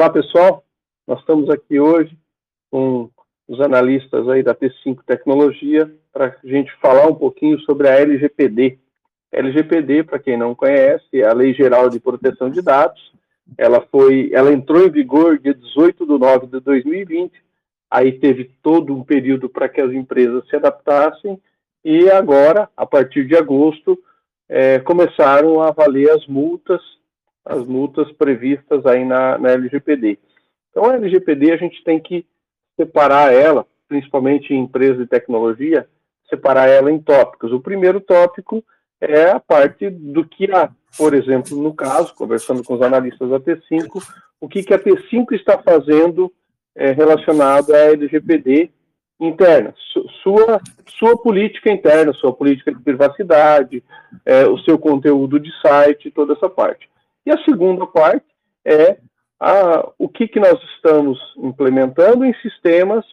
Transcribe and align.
Olá, 0.00 0.08
pessoal. 0.08 0.64
Nós 1.06 1.20
estamos 1.20 1.50
aqui 1.50 1.78
hoje 1.78 2.16
com 2.70 3.10
os 3.46 3.60
analistas 3.60 4.26
aí 4.30 4.42
da 4.42 4.54
T5 4.54 5.00
Tecnologia 5.06 5.94
para 6.10 6.34
a 6.42 6.46
gente 6.48 6.72
falar 6.80 7.06
um 7.06 7.14
pouquinho 7.14 7.60
sobre 7.60 7.86
a 7.86 8.00
LGPD. 8.00 8.78
LGPD, 9.30 10.04
para 10.04 10.18
quem 10.18 10.38
não 10.38 10.54
conhece, 10.54 11.04
é 11.20 11.26
a 11.26 11.34
Lei 11.34 11.52
Geral 11.52 11.90
de 11.90 12.00
Proteção 12.00 12.48
de 12.48 12.62
Dados. 12.62 13.12
Ela 13.58 13.86
foi, 13.92 14.30
ela 14.32 14.50
entrou 14.50 14.86
em 14.86 14.90
vigor 14.90 15.38
dia 15.38 15.52
18 15.52 16.06
de 16.06 16.18
nove 16.18 16.46
de 16.46 16.60
2020. 16.60 17.34
Aí 17.90 18.12
teve 18.12 18.50
todo 18.62 18.96
um 18.96 19.04
período 19.04 19.50
para 19.50 19.68
que 19.68 19.82
as 19.82 19.92
empresas 19.92 20.48
se 20.48 20.56
adaptassem 20.56 21.38
e 21.84 22.08
agora, 22.08 22.70
a 22.74 22.86
partir 22.86 23.26
de 23.26 23.36
agosto, 23.36 24.02
é, 24.48 24.78
começaram 24.78 25.60
a 25.60 25.72
valer 25.72 26.08
as 26.08 26.26
multas 26.26 26.80
as 27.44 27.64
multas 27.66 28.10
previstas 28.12 28.84
aí 28.86 29.04
na, 29.04 29.38
na 29.38 29.50
LGPD. 29.50 30.18
Então, 30.70 30.84
a 30.84 30.94
LGPD 30.94 31.52
a 31.52 31.56
gente 31.56 31.82
tem 31.82 31.98
que 31.98 32.24
separar 32.76 33.32
ela, 33.32 33.66
principalmente 33.88 34.54
em 34.54 34.60
empresas 34.60 34.98
de 34.98 35.06
tecnologia, 35.06 35.88
separar 36.28 36.68
ela 36.68 36.90
em 36.90 36.98
tópicos. 36.98 37.52
O 37.52 37.60
primeiro 37.60 38.00
tópico 38.00 38.64
é 39.00 39.30
a 39.30 39.40
parte 39.40 39.90
do 39.90 40.24
que 40.24 40.50
a, 40.52 40.70
por 40.96 41.14
exemplo, 41.14 41.60
no 41.60 41.74
caso, 41.74 42.14
conversando 42.14 42.62
com 42.62 42.74
os 42.74 42.82
analistas 42.82 43.28
da 43.28 43.40
T5, 43.40 44.02
o 44.40 44.48
que, 44.48 44.62
que 44.62 44.74
a 44.74 44.78
T5 44.78 45.32
está 45.32 45.58
fazendo 45.58 46.32
é, 46.74 46.92
relacionado 46.92 47.74
à 47.74 47.78
LGPD 47.78 48.70
interna, 49.20 49.74
sua, 50.22 50.60
sua 50.98 51.16
política 51.18 51.70
interna, 51.70 52.12
sua 52.14 52.32
política 52.32 52.72
de 52.72 52.80
privacidade, 52.80 53.84
é, 54.24 54.46
o 54.46 54.56
seu 54.58 54.78
conteúdo 54.78 55.38
de 55.38 55.50
site, 55.60 56.10
toda 56.10 56.32
essa 56.32 56.48
parte. 56.48 56.89
E 57.24 57.30
a 57.30 57.42
segunda 57.44 57.86
parte 57.86 58.26
é 58.64 58.98
a, 59.38 59.88
o 59.98 60.08
que, 60.08 60.28
que 60.28 60.40
nós 60.40 60.60
estamos 60.74 61.18
implementando 61.38 62.24
em 62.24 62.34
sistemas 62.40 63.04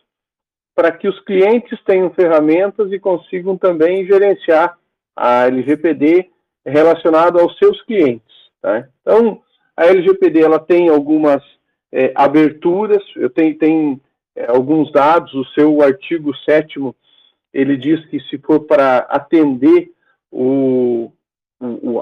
para 0.76 0.92
que 0.92 1.08
os 1.08 1.20
clientes 1.22 1.80
tenham 1.86 2.09
ferramentas 2.12 2.92
e 2.92 3.00
consigam 3.00 3.58
também 3.58 4.06
gerenciar 4.06 4.78
a 5.16 5.48
LGPD 5.48 6.30
relacionado 6.66 7.40
aos 7.40 7.58
seus 7.58 7.82
clientes. 7.84 8.36
Tá? 8.62 8.88
Então, 9.02 9.42
a 9.76 9.88
LGPD 9.88 10.44
ela 10.44 10.60
tem 10.60 10.89
algumas 10.89 11.42
é, 11.92 12.12
aberturas, 12.16 13.04
eu 13.16 13.30
tenho, 13.30 13.58
tenho 13.58 14.02
é, 14.36 14.52
alguns 14.52 14.92
dados, 14.92 15.34
o 15.34 15.45
seu 15.54 15.82
artigo 15.82 16.36
7 16.45 16.80
ele 17.54 17.78
diz 17.78 18.06
que 18.08 18.20
se 18.22 18.38
for 18.38 18.60
para 18.62 19.00
atender 19.10 19.89
o, 20.32 21.12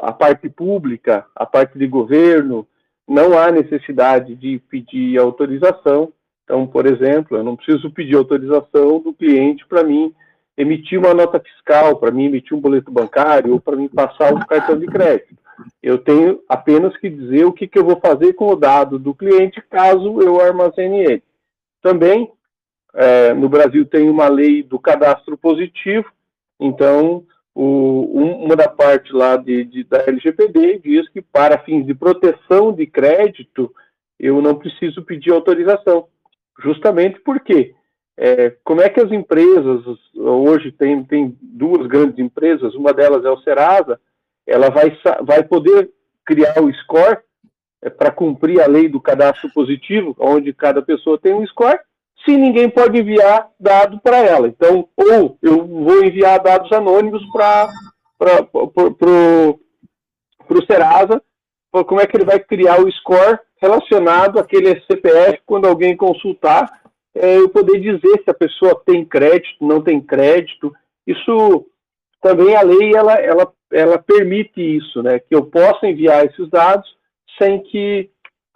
a 0.02 0.12
parte 0.12 0.50
pública, 0.50 1.26
a 1.36 1.46
parte 1.46 1.78
de 1.78 1.88
governo, 1.88 2.68
não 3.08 3.38
há 3.38 3.52
necessidade 3.52 4.36
de 4.36 4.60
pedir 4.70 5.20
autorização. 5.20 6.12
Então, 6.44 6.68
por 6.68 6.86
exemplo, 6.86 7.38
eu 7.38 7.44
não 7.44 7.56
preciso 7.56 7.90
pedir 7.92 8.16
autorização 8.16 9.00
do 9.00 9.14
cliente 9.14 9.66
para 9.68 9.84
mim 9.84 10.14
emitir 10.58 10.98
uma 10.98 11.14
nota 11.14 11.40
fiscal, 11.40 11.98
para 11.98 12.12
mim 12.12 12.26
emitir 12.26 12.56
um 12.56 12.62
boleto 12.62 12.92
bancário 12.92 13.54
ou 13.54 13.60
para 13.60 13.76
mim 13.76 13.90
passar 13.90 14.34
um 14.34 14.40
cartão 14.40 14.80
de 14.80 14.86
crédito. 14.86 15.36
Eu 15.82 15.98
tenho 15.98 16.42
apenas 16.48 16.96
que 16.98 17.10
dizer 17.10 17.46
o 17.46 17.54
que, 17.54 17.68
que 17.68 17.78
eu 17.78 17.86
vou 17.86 18.00
fazer 18.00 18.34
com 18.34 18.48
o 18.48 18.56
dado 18.56 19.00
do 19.00 19.14
cliente 19.14 19.62
caso 19.70 20.22
eu 20.22 20.40
armazene 20.40 21.00
ele. 21.00 21.24
Também, 21.82 22.32
é, 22.94 23.34
no 23.34 23.50
Brasil 23.50 23.86
tem 23.86 24.10
uma 24.10 24.28
lei 24.28 24.64
do 24.64 24.80
cadastro 24.80 25.38
positivo, 25.38 26.08
então 26.60 27.24
o, 27.56 28.44
uma 28.44 28.56
da 28.56 28.68
parte 28.68 29.14
lá 29.14 29.38
de, 29.38 29.64
de, 29.64 29.84
da 29.86 30.04
LGPD 30.06 30.80
diz 30.80 31.08
que 31.10 31.22
para 31.22 31.58
fins 31.60 31.86
de 31.86 31.96
proteção 31.96 32.74
de 32.74 32.86
crédito 32.86 33.74
eu 34.20 34.42
não 34.42 34.56
preciso 34.56 35.04
pedir 35.04 35.32
autorização, 35.32 36.08
justamente 36.62 37.20
porque 37.22 37.74
é, 38.18 38.56
como 38.64 38.82
é 38.82 38.90
que 38.90 39.00
as 39.00 39.12
empresas 39.12 39.84
hoje 40.14 40.72
tem, 40.72 41.04
tem 41.04 41.38
duas 41.42 41.88
grandes 41.88 42.20
empresas, 42.20 42.76
uma 42.76 42.94
delas 42.94 43.24
é 43.24 43.30
o 43.30 43.40
Serasa, 43.40 44.00
ela 44.46 44.70
vai, 44.70 44.98
vai 45.24 45.44
poder 45.44 45.90
criar 46.26 46.62
o 46.62 46.72
score 46.74 47.20
é, 47.82 47.90
para 47.90 48.12
cumprir 48.12 48.62
a 48.62 48.68
lei 48.68 48.90
do 48.90 49.02
cadastro 49.02 49.50
positivo, 49.54 50.16
onde 50.20 50.54
cada 50.54 50.82
pessoa 50.82 51.18
tem 51.18 51.34
um 51.34 51.46
score, 51.48 51.80
se 52.26 52.36
ninguém 52.36 52.70
pode 52.70 53.00
enviar 53.00 53.50
dado 53.60 54.00
para 54.02 54.18
ela. 54.18 54.48
Então, 54.48 54.90
ou 54.98 55.38
eu 55.42 55.66
vou 55.66 56.04
enviar 56.04 56.42
dados 56.42 56.72
anônimos 56.72 57.24
para 57.32 57.70
o 60.50 60.66
Serasa, 60.66 61.22
como 61.72 62.02
é 62.02 62.08
que 62.08 62.18
ele 62.18 62.26
vai 62.26 62.40
criar 62.40 62.82
o 62.82 62.92
score 62.92 63.40
relacionado 63.62 64.40
àquele 64.40 64.82
CPF 64.82 65.40
quando 65.46 65.68
alguém 65.68 65.96
consultar, 65.96 66.82
é, 67.14 67.38
eu 67.38 67.50
poder 67.50 67.80
dizer 67.80 68.24
se 68.24 68.30
a 68.30 68.34
pessoa 68.34 68.82
tem 68.86 69.06
crédito, 69.06 69.56
não 69.62 69.82
tem 69.82 70.02
crédito. 70.02 70.74
Isso 71.08 71.66
também 72.22 72.56
a 72.56 72.62
lei 72.62 72.94
ela, 72.94 73.14
ela, 73.14 73.54
ela 73.72 73.98
permite 73.98 74.60
isso, 74.60 75.02
né? 75.02 75.20
Que 75.20 75.34
eu 75.34 75.46
possa 75.46 75.88
enviar 75.88 76.26
esses 76.26 76.50
dados 76.50 76.90
sem 77.42 77.62
que 77.64 78.10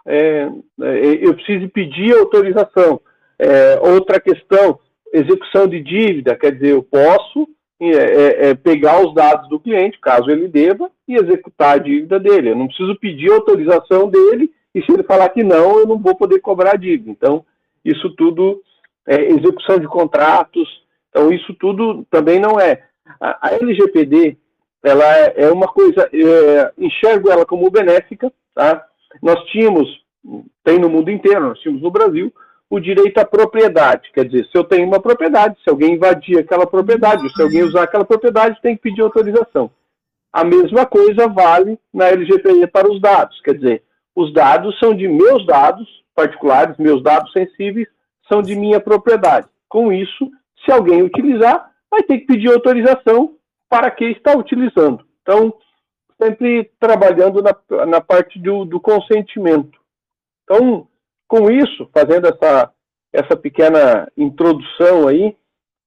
é, 0.06 0.48
é 0.82 1.26
eu 1.26 1.34
precise 1.34 1.68
pedir 1.68 2.14
autorização. 2.16 3.00
É, 3.42 3.80
outra 3.80 4.20
questão, 4.20 4.78
execução 5.10 5.66
de 5.66 5.80
dívida, 5.80 6.36
quer 6.36 6.52
dizer, 6.52 6.72
eu 6.72 6.82
posso 6.82 7.48
é, 7.80 7.86
é, 7.86 8.50
é, 8.50 8.54
pegar 8.54 9.02
os 9.02 9.14
dados 9.14 9.48
do 9.48 9.58
cliente, 9.58 9.98
caso 9.98 10.30
ele 10.30 10.46
deva, 10.46 10.90
e 11.08 11.14
executar 11.14 11.76
a 11.76 11.78
dívida 11.78 12.20
dele. 12.20 12.50
Eu 12.50 12.56
não 12.56 12.66
preciso 12.66 12.94
pedir 12.96 13.32
autorização 13.32 14.10
dele, 14.10 14.52
e 14.74 14.82
se 14.82 14.92
ele 14.92 15.02
falar 15.04 15.30
que 15.30 15.42
não, 15.42 15.78
eu 15.78 15.86
não 15.86 15.98
vou 15.98 16.14
poder 16.14 16.40
cobrar 16.40 16.72
a 16.72 16.76
dívida. 16.76 17.10
Então, 17.10 17.42
isso 17.82 18.10
tudo 18.10 18.60
é 19.08 19.32
execução 19.32 19.78
de 19.78 19.88
contratos, 19.88 20.68
então 21.08 21.32
isso 21.32 21.54
tudo 21.54 22.06
também 22.10 22.38
não 22.38 22.60
é. 22.60 22.84
A, 23.18 23.48
a 23.48 23.54
LGPD, 23.54 24.36
ela 24.84 25.16
é, 25.16 25.44
é 25.44 25.50
uma 25.50 25.66
coisa, 25.66 26.10
é, 26.12 26.72
enxergo 26.76 27.30
ela 27.30 27.46
como 27.46 27.70
benéfica, 27.70 28.30
tá? 28.54 28.84
Nós 29.22 29.42
tínhamos, 29.46 29.88
tem 30.62 30.78
no 30.78 30.90
mundo 30.90 31.10
inteiro, 31.10 31.40
nós 31.40 31.58
tínhamos 31.60 31.82
no 31.82 31.90
Brasil, 31.90 32.30
o 32.70 32.78
direito 32.78 33.18
à 33.18 33.24
propriedade. 33.24 34.10
Quer 34.14 34.24
dizer, 34.26 34.46
se 34.46 34.56
eu 34.56 34.62
tenho 34.62 34.86
uma 34.86 35.00
propriedade, 35.00 35.58
se 35.62 35.68
alguém 35.68 35.94
invadir 35.94 36.38
aquela 36.38 36.64
propriedade, 36.64 37.28
se 37.34 37.42
alguém 37.42 37.64
usar 37.64 37.82
aquela 37.82 38.04
propriedade, 38.04 38.62
tem 38.62 38.76
que 38.76 38.82
pedir 38.82 39.02
autorização. 39.02 39.70
A 40.32 40.44
mesma 40.44 40.86
coisa 40.86 41.26
vale 41.26 41.76
na 41.92 42.06
LGPD 42.06 42.68
para 42.68 42.88
os 42.88 43.00
dados. 43.00 43.40
Quer 43.42 43.54
dizer, 43.54 43.82
os 44.14 44.32
dados 44.32 44.78
são 44.78 44.94
de 44.94 45.08
meus 45.08 45.44
dados 45.44 45.88
particulares, 46.14 46.76
meus 46.78 47.02
dados 47.02 47.32
sensíveis 47.32 47.88
são 48.30 48.40
de 48.40 48.54
minha 48.54 48.78
propriedade. 48.78 49.48
Com 49.68 49.92
isso, 49.92 50.30
se 50.64 50.70
alguém 50.70 51.02
utilizar, 51.02 51.72
vai 51.90 52.04
ter 52.04 52.18
que 52.18 52.26
pedir 52.26 52.52
autorização 52.52 53.34
para 53.68 53.90
quem 53.90 54.12
está 54.12 54.36
utilizando. 54.36 55.04
Então, 55.22 55.52
sempre 56.22 56.70
trabalhando 56.78 57.42
na, 57.42 57.86
na 57.86 58.00
parte 58.00 58.38
do, 58.38 58.64
do 58.64 58.78
consentimento. 58.78 59.78
Então, 60.44 60.86
com 61.30 61.48
isso, 61.48 61.88
fazendo 61.94 62.26
essa, 62.26 62.72
essa 63.12 63.36
pequena 63.36 64.10
introdução 64.16 65.06
aí, 65.06 65.36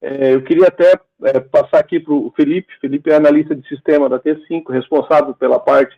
é, 0.02 0.34
eu 0.34 0.42
queria 0.42 0.70
até 0.70 0.98
é, 1.22 1.38
passar 1.42 1.80
aqui 1.80 2.00
para 2.00 2.14
o 2.14 2.32
Felipe. 2.34 2.72
Felipe 2.80 3.12
é 3.12 3.16
analista 3.16 3.54
de 3.54 3.68
sistema 3.68 4.08
da 4.08 4.18
T5, 4.18 4.72
responsável 4.72 5.34
pela 5.34 5.60
parte 5.60 5.94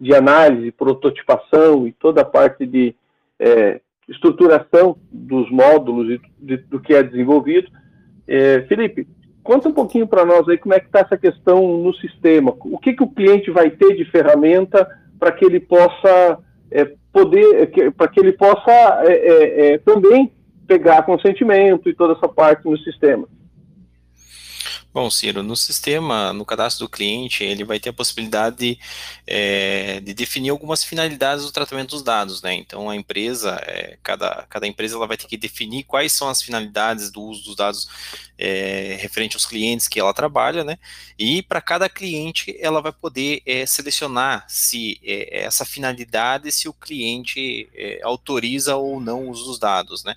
de 0.00 0.12
análise, 0.12 0.72
prototipação 0.72 1.86
e 1.86 1.92
toda 1.92 2.22
a 2.22 2.24
parte 2.24 2.66
de 2.66 2.92
é, 3.38 3.80
estruturação 4.08 4.96
dos 5.12 5.48
módulos 5.48 6.10
e 6.10 6.20
de, 6.36 6.56
do 6.56 6.80
que 6.80 6.92
é 6.92 7.00
desenvolvido. 7.00 7.70
É, 8.26 8.62
Felipe, 8.62 9.06
conta 9.44 9.68
um 9.68 9.74
pouquinho 9.74 10.08
para 10.08 10.24
nós 10.24 10.48
aí 10.48 10.58
como 10.58 10.74
é 10.74 10.80
que 10.80 10.86
está 10.86 11.00
essa 11.00 11.16
questão 11.16 11.78
no 11.78 11.94
sistema. 11.94 12.52
O 12.64 12.76
que, 12.78 12.94
que 12.94 13.04
o 13.04 13.10
cliente 13.10 13.48
vai 13.52 13.70
ter 13.70 13.94
de 13.94 14.04
ferramenta 14.06 14.88
para 15.20 15.30
que 15.30 15.44
ele 15.44 15.60
possa 15.60 16.40
é, 16.72 16.97
poder, 17.12 17.92
para 17.96 18.08
que 18.08 18.20
ele 18.20 18.32
possa 18.32 18.70
é, 19.04 19.74
é, 19.74 19.78
também 19.78 20.32
pegar 20.66 21.02
consentimento 21.02 21.88
e 21.88 21.94
toda 21.94 22.12
essa 22.12 22.28
parte 22.28 22.68
no 22.68 22.76
sistema. 22.78 23.26
Bom, 24.92 25.10
Ciro, 25.10 25.42
no 25.42 25.54
sistema, 25.54 26.32
no 26.32 26.46
cadastro 26.46 26.86
do 26.86 26.90
cliente, 26.90 27.44
ele 27.44 27.62
vai 27.62 27.78
ter 27.78 27.90
a 27.90 27.92
possibilidade 27.92 28.56
de, 28.56 28.78
é, 29.26 30.00
de 30.00 30.14
definir 30.14 30.48
algumas 30.48 30.82
finalidades 30.82 31.44
do 31.44 31.52
tratamento 31.52 31.90
dos 31.90 32.02
dados, 32.02 32.40
né? 32.40 32.54
Então, 32.54 32.88
a 32.88 32.96
empresa, 32.96 33.60
é, 33.66 33.98
cada, 34.02 34.46
cada 34.48 34.66
empresa, 34.66 34.96
ela 34.96 35.06
vai 35.06 35.18
ter 35.18 35.26
que 35.26 35.36
definir 35.36 35.84
quais 35.84 36.12
são 36.12 36.28
as 36.28 36.42
finalidades 36.42 37.10
do 37.10 37.20
uso 37.22 37.44
dos 37.44 37.54
dados 37.54 37.86
é, 38.38 38.96
referente 38.98 39.36
aos 39.36 39.44
clientes 39.44 39.86
que 39.88 40.00
ela 40.00 40.14
trabalha, 40.14 40.64
né? 40.64 40.78
E 41.18 41.42
para 41.42 41.60
cada 41.60 41.88
cliente, 41.88 42.56
ela 42.58 42.80
vai 42.80 42.92
poder 42.92 43.42
é, 43.44 43.66
selecionar 43.66 44.46
se 44.48 44.98
é, 45.04 45.44
essa 45.44 45.66
finalidade, 45.66 46.50
se 46.50 46.66
o 46.66 46.72
cliente 46.72 47.68
é, 47.74 48.00
autoriza 48.02 48.76
ou 48.76 48.98
não 49.00 49.26
o 49.26 49.30
uso 49.30 49.44
dos 49.44 49.58
dados, 49.58 50.02
né? 50.02 50.16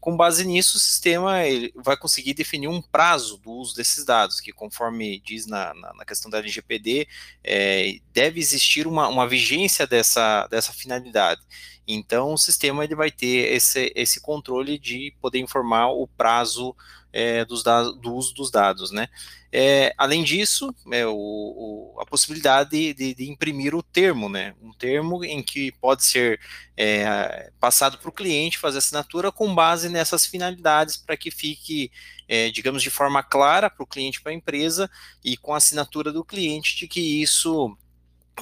Com 0.00 0.16
base 0.16 0.46
nisso, 0.46 0.78
o 0.78 0.80
sistema 0.80 1.34
vai 1.76 1.96
conseguir 1.96 2.32
definir 2.32 2.68
um 2.68 2.80
prazo 2.80 3.36
do 3.36 3.50
uso 3.50 3.74
desses 3.74 4.04
dados, 4.04 4.40
que 4.40 4.50
conforme 4.50 5.20
diz 5.20 5.46
na, 5.46 5.74
na, 5.74 5.92
na 5.92 6.04
questão 6.06 6.30
da 6.30 6.38
LGPD, 6.38 7.06
é, 7.44 7.98
deve 8.12 8.40
existir 8.40 8.86
uma, 8.86 9.08
uma 9.08 9.28
vigência 9.28 9.86
dessa, 9.86 10.46
dessa 10.46 10.72
finalidade. 10.72 11.42
Então, 11.86 12.32
o 12.32 12.38
sistema 12.38 12.84
ele 12.84 12.94
vai 12.94 13.10
ter 13.10 13.52
esse, 13.52 13.92
esse 13.94 14.20
controle 14.20 14.78
de 14.78 15.14
poder 15.20 15.40
informar 15.40 15.90
o 15.90 16.06
prazo 16.06 16.74
é, 17.12 17.44
dos 17.44 17.62
do 17.62 18.14
uso 18.14 18.34
dos 18.34 18.50
dados, 18.50 18.90
né? 18.90 19.08
É, 19.52 19.92
além 19.98 20.22
disso, 20.22 20.72
é, 20.92 21.04
o, 21.04 21.12
o, 21.12 22.00
a 22.00 22.06
possibilidade 22.06 22.70
de, 22.94 23.14
de, 23.14 23.28
imprimir 23.28 23.74
o 23.74 23.82
termo, 23.82 24.28
né? 24.28 24.54
Um 24.62 24.72
termo 24.72 25.24
em 25.24 25.42
que 25.42 25.72
pode 25.72 26.04
ser 26.04 26.40
é, 26.76 27.50
passado 27.58 27.98
para 27.98 28.08
o 28.08 28.12
cliente 28.12 28.58
fazer 28.58 28.78
assinatura 28.78 29.32
com 29.32 29.52
base 29.52 29.88
nessas 29.88 30.24
finalidades 30.24 30.96
para 30.96 31.16
que 31.16 31.32
fique, 31.32 31.90
é, 32.28 32.48
digamos, 32.50 32.80
de 32.82 32.90
forma 32.90 33.24
clara 33.24 33.68
para 33.68 33.82
o 33.82 33.86
cliente, 33.86 34.20
para 34.20 34.30
a 34.30 34.34
empresa 34.34 34.88
e 35.24 35.36
com 35.36 35.52
a 35.52 35.56
assinatura 35.56 36.12
do 36.12 36.24
cliente 36.24 36.76
de 36.76 36.86
que 36.86 37.20
isso 37.20 37.76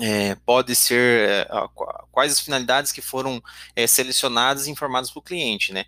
é, 0.01 0.35
pode 0.47 0.75
ser 0.77 1.29
é, 1.29 1.49
quais 2.13 2.33
as 2.33 2.41
finalidades 2.41 2.93
que 2.93 3.01
foram 3.01 3.43
é, 3.75 3.87
selecionadas 3.87 4.67
e 4.67 4.71
informadas 4.71 5.11
para 5.11 5.19
o 5.19 5.23
cliente, 5.23 5.73
né? 5.73 5.85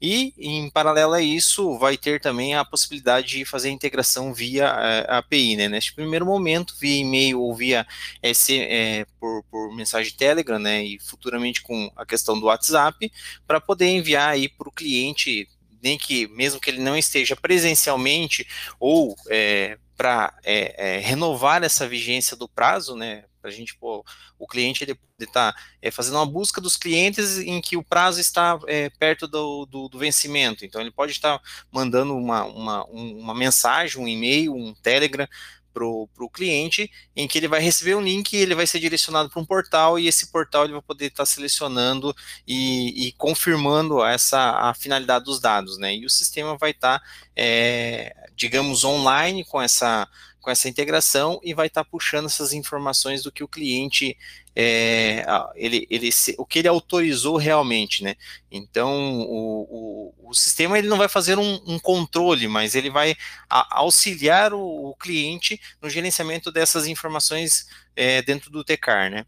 E 0.00 0.34
em 0.38 0.70
paralelo 0.70 1.14
a 1.14 1.22
isso, 1.22 1.78
vai 1.78 1.96
ter 1.96 2.20
também 2.20 2.54
a 2.54 2.64
possibilidade 2.64 3.28
de 3.28 3.44
fazer 3.44 3.68
a 3.68 3.72
integração 3.72 4.34
via 4.34 4.66
é, 4.66 5.16
API, 5.16 5.56
né? 5.56 5.68
Neste 5.68 5.94
primeiro 5.94 6.26
momento, 6.26 6.74
via 6.78 6.96
e-mail 6.96 7.40
ou 7.40 7.54
via 7.54 7.86
esse, 8.22 8.60
é, 8.60 9.06
por, 9.18 9.42
por, 9.50 9.74
mensagem 9.74 10.12
Telegram, 10.14 10.58
né? 10.58 10.84
E 10.84 10.98
futuramente 10.98 11.62
com 11.62 11.90
a 11.96 12.04
questão 12.04 12.38
do 12.38 12.46
WhatsApp, 12.46 13.10
para 13.46 13.60
poder 13.60 13.86
enviar 13.86 14.30
aí 14.30 14.48
para 14.48 14.68
o 14.68 14.72
cliente 14.72 15.48
nem 15.84 15.98
que 15.98 16.26
mesmo 16.28 16.58
que 16.58 16.70
ele 16.70 16.80
não 16.80 16.96
esteja 16.96 17.36
presencialmente 17.36 18.48
ou 18.80 19.14
é, 19.28 19.78
para 19.94 20.34
é, 20.42 20.96
é, 20.96 20.98
renovar 20.98 21.62
essa 21.62 21.86
vigência 21.86 22.34
do 22.34 22.48
prazo, 22.48 22.96
né? 22.96 23.24
Para 23.40 23.50
a 23.50 23.52
gente, 23.52 23.76
pô, 23.76 24.02
o 24.38 24.46
cliente 24.46 24.82
ele 24.82 24.98
está 25.20 25.54
é, 25.82 25.90
fazendo 25.90 26.14
uma 26.14 26.24
busca 26.24 26.58
dos 26.58 26.78
clientes 26.78 27.38
em 27.38 27.60
que 27.60 27.76
o 27.76 27.84
prazo 27.84 28.18
está 28.18 28.58
é, 28.66 28.88
perto 28.88 29.28
do, 29.28 29.66
do, 29.66 29.88
do, 29.90 29.98
vencimento. 29.98 30.64
Então 30.64 30.80
ele 30.80 30.90
pode 30.90 31.12
estar 31.12 31.38
mandando 31.70 32.16
uma, 32.16 32.44
uma, 32.44 32.84
uma 32.86 33.34
mensagem, 33.34 34.00
um 34.00 34.08
e-mail, 34.08 34.54
um 34.54 34.72
Telegram 34.74 35.28
para 35.74 35.84
o 35.84 36.30
cliente, 36.32 36.88
em 37.16 37.26
que 37.26 37.36
ele 37.36 37.48
vai 37.48 37.60
receber 37.60 37.96
um 37.96 38.00
link 38.00 38.32
e 38.32 38.36
ele 38.36 38.54
vai 38.54 38.66
ser 38.66 38.78
direcionado 38.78 39.28
para 39.28 39.42
um 39.42 39.44
portal, 39.44 39.98
e 39.98 40.06
esse 40.06 40.28
portal 40.28 40.64
ele 40.64 40.72
vai 40.72 40.82
poder 40.82 41.06
estar 41.06 41.26
selecionando 41.26 42.14
e, 42.46 43.08
e 43.08 43.12
confirmando 43.12 44.04
essa 44.04 44.38
a 44.70 44.72
finalidade 44.72 45.24
dos 45.24 45.40
dados, 45.40 45.76
né? 45.76 45.96
E 45.96 46.06
o 46.06 46.10
sistema 46.10 46.56
vai 46.56 46.70
estar, 46.70 47.02
é, 47.36 48.14
digamos, 48.36 48.84
online 48.84 49.44
com 49.44 49.60
essa 49.60 50.08
com 50.40 50.50
essa 50.50 50.68
integração 50.68 51.40
e 51.42 51.54
vai 51.54 51.68
estar 51.68 51.82
puxando 51.84 52.26
essas 52.26 52.52
informações 52.52 53.22
do 53.22 53.32
que 53.32 53.42
o 53.42 53.48
cliente 53.48 54.14
é, 54.56 55.24
ele, 55.56 55.86
ele, 55.90 56.10
o 56.38 56.46
que 56.46 56.60
ele 56.60 56.68
autorizou 56.68 57.36
realmente, 57.36 58.04
né? 58.04 58.14
Então 58.50 59.20
o, 59.20 60.14
o, 60.20 60.30
o 60.30 60.34
sistema 60.34 60.78
ele 60.78 60.86
não 60.86 60.96
vai 60.96 61.08
fazer 61.08 61.38
um, 61.38 61.60
um 61.66 61.78
controle, 61.78 62.46
mas 62.46 62.74
ele 62.74 62.88
vai 62.88 63.16
a, 63.50 63.78
auxiliar 63.80 64.52
o, 64.52 64.60
o, 64.60 64.94
cliente 64.94 65.60
no 65.82 65.90
gerenciamento 65.90 66.52
dessas 66.52 66.86
informações 66.86 67.68
é, 67.96 68.22
dentro 68.22 68.50
do 68.50 68.62
TECAR, 68.62 69.10
né? 69.10 69.26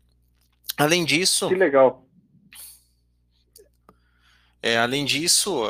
Além 0.76 1.04
disso, 1.04 1.48
que 1.48 1.54
legal. 1.54 2.06
É, 4.62 4.78
além 4.78 5.04
disso, 5.04 5.62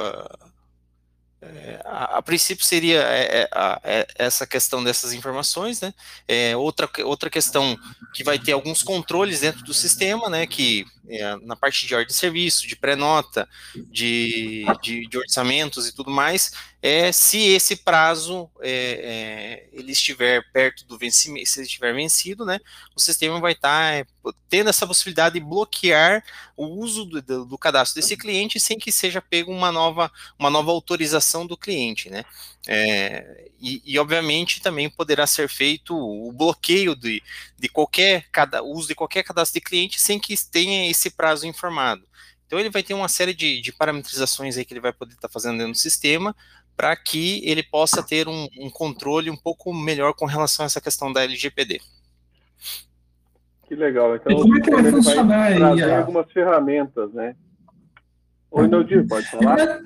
a, 1.85 2.19
a, 2.19 2.23
princípio 2.23 2.65
seria 2.65 3.03
é, 3.03 3.43
é, 3.43 3.49
é, 3.85 4.07
essa 4.17 4.47
questão 4.47 4.83
dessas 4.83 5.13
informações, 5.13 5.81
né? 5.81 5.93
É, 6.27 6.57
outra, 6.57 6.89
outra 7.05 7.31
questão 7.31 7.77
que 8.13 8.25
vai 8.25 8.39
ter 8.39 8.53
alguns 8.53 8.83
controles 8.83 9.41
dentro 9.41 9.63
do 9.63 9.75
sistema, 9.75 10.29
né? 10.29 10.47
Que 10.47 10.87
é, 11.08 11.37
na 11.43 11.56
parte 11.56 11.87
de 11.87 11.94
ordem 11.94 12.08
de 12.08 12.14
serviço, 12.14 12.67
de 12.67 12.76
pré-nota, 12.76 13.49
de, 13.75 14.64
de, 14.82 15.06
de, 15.08 15.19
orçamentos 15.19 15.87
e 15.88 15.94
tudo 15.94 16.11
mais, 16.11 16.53
é 16.82 17.11
se 17.11 17.38
esse 17.38 17.76
prazo 17.76 18.50
é, 18.61 18.70
é, 18.70 19.69
ele 19.73 19.93
estiver 19.93 20.43
perto 20.53 20.85
do 20.85 20.99
vencimento, 20.99 21.49
se 21.49 21.58
ele 21.58 21.67
estiver 21.67 21.94
vencido, 21.94 22.44
né, 22.44 22.61
o 22.94 23.00
sistema 23.00 23.41
vai 23.41 23.53
estar 23.53 24.05
tá, 24.05 24.32
tendo 24.49 24.70
essa 24.70 24.87
possibilidade 24.87 25.38
de 25.38 25.44
bloquear 25.44 26.23
o 26.56 26.67
uso 26.67 27.05
do, 27.05 27.23
do, 27.23 27.44
do, 27.44 27.59
cadastro 27.59 28.00
desse 28.00 28.17
cliente 28.17 28.61
sem 28.61 28.79
que 28.79 28.93
seja 28.93 29.20
pego 29.20 29.52
uma 29.52 29.73
nova, 29.73 30.11
uma 30.38 30.50
nova 30.50 30.70
autorização 30.70 31.47
do 31.47 31.56
cliente, 31.56 32.09
né, 32.11 32.25
é, 32.69 33.47
e, 33.61 33.82
e, 33.85 33.99
obviamente 33.99 34.61
também 34.61 34.91
poderá 34.91 35.26
ser 35.26 35.49
feito 35.49 35.97
o 35.97 36.31
bloqueio 36.32 36.94
de, 36.94 37.23
de 37.59 37.69
qualquer 37.69 38.26
cada, 38.31 38.62
uso 38.62 38.88
de 38.88 38.94
qualquer 38.94 39.23
cadastro 39.23 39.61
de 39.61 39.64
cliente 39.64 40.00
sem 40.00 40.19
que 40.19 40.35
tenha 40.50 40.91
esse 40.97 41.11
prazo 41.11 41.47
informado. 41.47 42.03
Então 42.47 42.59
ele 42.59 42.71
vai 42.71 42.83
ter 42.83 42.95
uma 42.95 43.09
série 43.09 43.35
de, 43.35 43.61
de 43.61 43.73
parametrizações 43.73 44.57
aí 44.57 44.65
que 44.65 44.73
ele 44.73 44.81
vai 44.81 44.93
poder 44.93 45.15
estar 45.15 45.29
tá 45.29 45.33
fazendo 45.33 45.59
dentro 45.59 45.73
do 45.73 45.79
sistema 45.79 46.35
para 46.77 46.95
que 46.95 47.41
ele 47.45 47.63
possa 47.63 48.03
ter 48.03 48.29
um, 48.29 48.49
um, 48.59 48.71
controle 48.71 49.31
um 49.31 49.37
pouco 49.37 49.73
melhor 49.73 50.13
com 50.15 50.27
relação 50.27 50.65
a 50.65 50.67
essa 50.67 50.81
questão 50.81 51.13
da 51.13 51.25
LGPD. 51.25 51.81
Que 53.67 53.75
legal. 53.75 54.15
Então, 54.15 54.31
e 54.31 54.37
como 54.37 54.57
é 54.57 54.61
que 54.61 54.71
vai 54.71 54.91
funcionar 54.91 55.59
vai 55.59 55.63
aí? 55.63 55.83
A... 55.83 55.99
algumas 55.99 56.31
ferramentas, 56.31 57.13
né? 57.13 57.35
Oi, 58.51 58.69
Naldir, 58.69 59.07
pode 59.09 59.27
falar? 59.27 59.59
É, 59.59 59.81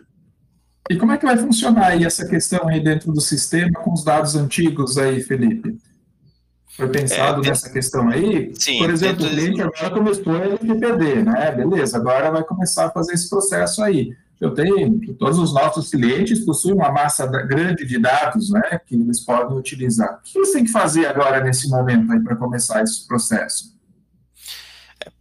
e 0.90 0.96
como 0.96 1.12
é 1.12 1.16
que 1.16 1.24
vai 1.24 1.36
funcionar 1.36 1.86
aí 1.86 2.04
essa 2.04 2.28
questão 2.28 2.68
aí 2.68 2.80
dentro 2.80 3.12
do 3.12 3.20
sistema 3.20 3.80
com 3.80 3.92
os 3.92 4.04
dados 4.04 4.34
antigos 4.34 4.98
aí, 4.98 5.22
Felipe? 5.22 5.78
Foi 6.76 6.88
pensado 6.88 7.44
é, 7.44 7.48
nessa 7.48 7.70
questão 7.70 8.08
aí? 8.08 8.52
Sim, 8.54 8.78
Por 8.78 8.90
exemplo, 8.90 9.26
o 9.26 9.28
cliente 9.28 9.60
agora 9.60 9.90
começou 9.90 10.32
a 10.32 10.38
LGPD, 10.38 11.22
né? 11.22 11.50
Beleza, 11.52 11.96
agora 11.96 12.30
vai 12.30 12.44
começar 12.44 12.86
a 12.86 12.90
fazer 12.90 13.14
esse 13.14 13.28
processo 13.28 13.82
aí. 13.82 14.16
Eu 14.40 14.54
tenho, 14.54 14.98
todos 15.18 15.38
os 15.38 15.52
nossos 15.52 15.90
clientes 15.90 16.42
possuem 16.44 16.74
uma 16.74 16.90
massa 16.90 17.26
grande 17.26 17.84
de 17.84 17.98
dados, 17.98 18.50
né, 18.50 18.80
que 18.86 18.94
eles 18.94 19.20
podem 19.20 19.56
utilizar. 19.58 20.14
O 20.14 20.22
que 20.22 20.38
eles 20.38 20.52
têm 20.52 20.64
que 20.64 20.72
fazer 20.72 21.04
agora 21.04 21.44
nesse 21.44 21.68
momento 21.68 22.10
aí 22.10 22.20
para 22.20 22.34
começar 22.36 22.82
esse 22.82 23.06
processo? 23.06 23.78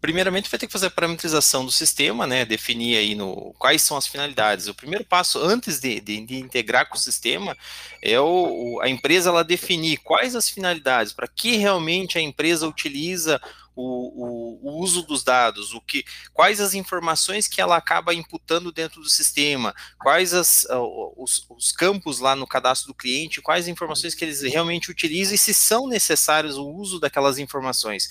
Primeiramente 0.01 0.49
vai 0.49 0.59
ter 0.59 0.67
que 0.67 0.73
fazer 0.73 0.87
a 0.87 0.91
parametrização 0.91 1.65
do 1.65 1.71
sistema, 1.71 2.25
né, 2.27 2.45
definir 2.45 2.97
aí 2.97 3.15
no, 3.15 3.53
quais 3.57 3.81
são 3.81 3.97
as 3.97 4.07
finalidades. 4.07 4.67
O 4.67 4.73
primeiro 4.73 5.05
passo, 5.05 5.39
antes 5.39 5.79
de, 5.79 5.99
de, 5.99 6.25
de 6.25 6.35
integrar 6.37 6.87
com 6.89 6.95
o 6.95 6.99
sistema, 6.99 7.57
é 8.01 8.19
o, 8.19 8.79
a 8.81 8.89
empresa 8.89 9.29
ela 9.29 9.43
definir 9.43 9.97
quais 9.97 10.35
as 10.35 10.49
finalidades, 10.49 11.13
para 11.13 11.27
que 11.27 11.57
realmente 11.57 12.17
a 12.17 12.21
empresa 12.21 12.67
utiliza 12.67 13.39
o, 13.79 13.81
o, 13.81 14.69
o, 14.69 14.81
uso 14.81 15.03
dos 15.03 15.23
dados, 15.23 15.73
o 15.73 15.79
que, 15.79 16.03
quais 16.33 16.59
as 16.59 16.73
informações 16.73 17.47
que 17.47 17.61
ela 17.61 17.77
acaba 17.77 18.13
imputando 18.13 18.73
dentro 18.73 19.01
do 19.01 19.09
sistema, 19.09 19.73
quais 19.97 20.33
as, 20.33 20.67
os, 21.15 21.45
os, 21.49 21.71
campos 21.71 22.19
lá 22.19 22.35
no 22.35 22.45
cadastro 22.45 22.89
do 22.89 22.93
cliente, 22.93 23.41
quais 23.41 23.69
informações 23.69 24.13
que 24.13 24.25
eles 24.25 24.41
realmente 24.41 24.91
utilizam 24.91 25.33
e 25.33 25.37
se 25.37 25.53
são 25.53 25.87
necessários 25.87 26.57
o 26.57 26.67
uso 26.67 26.99
daquelas 26.99 27.39
informações. 27.39 28.09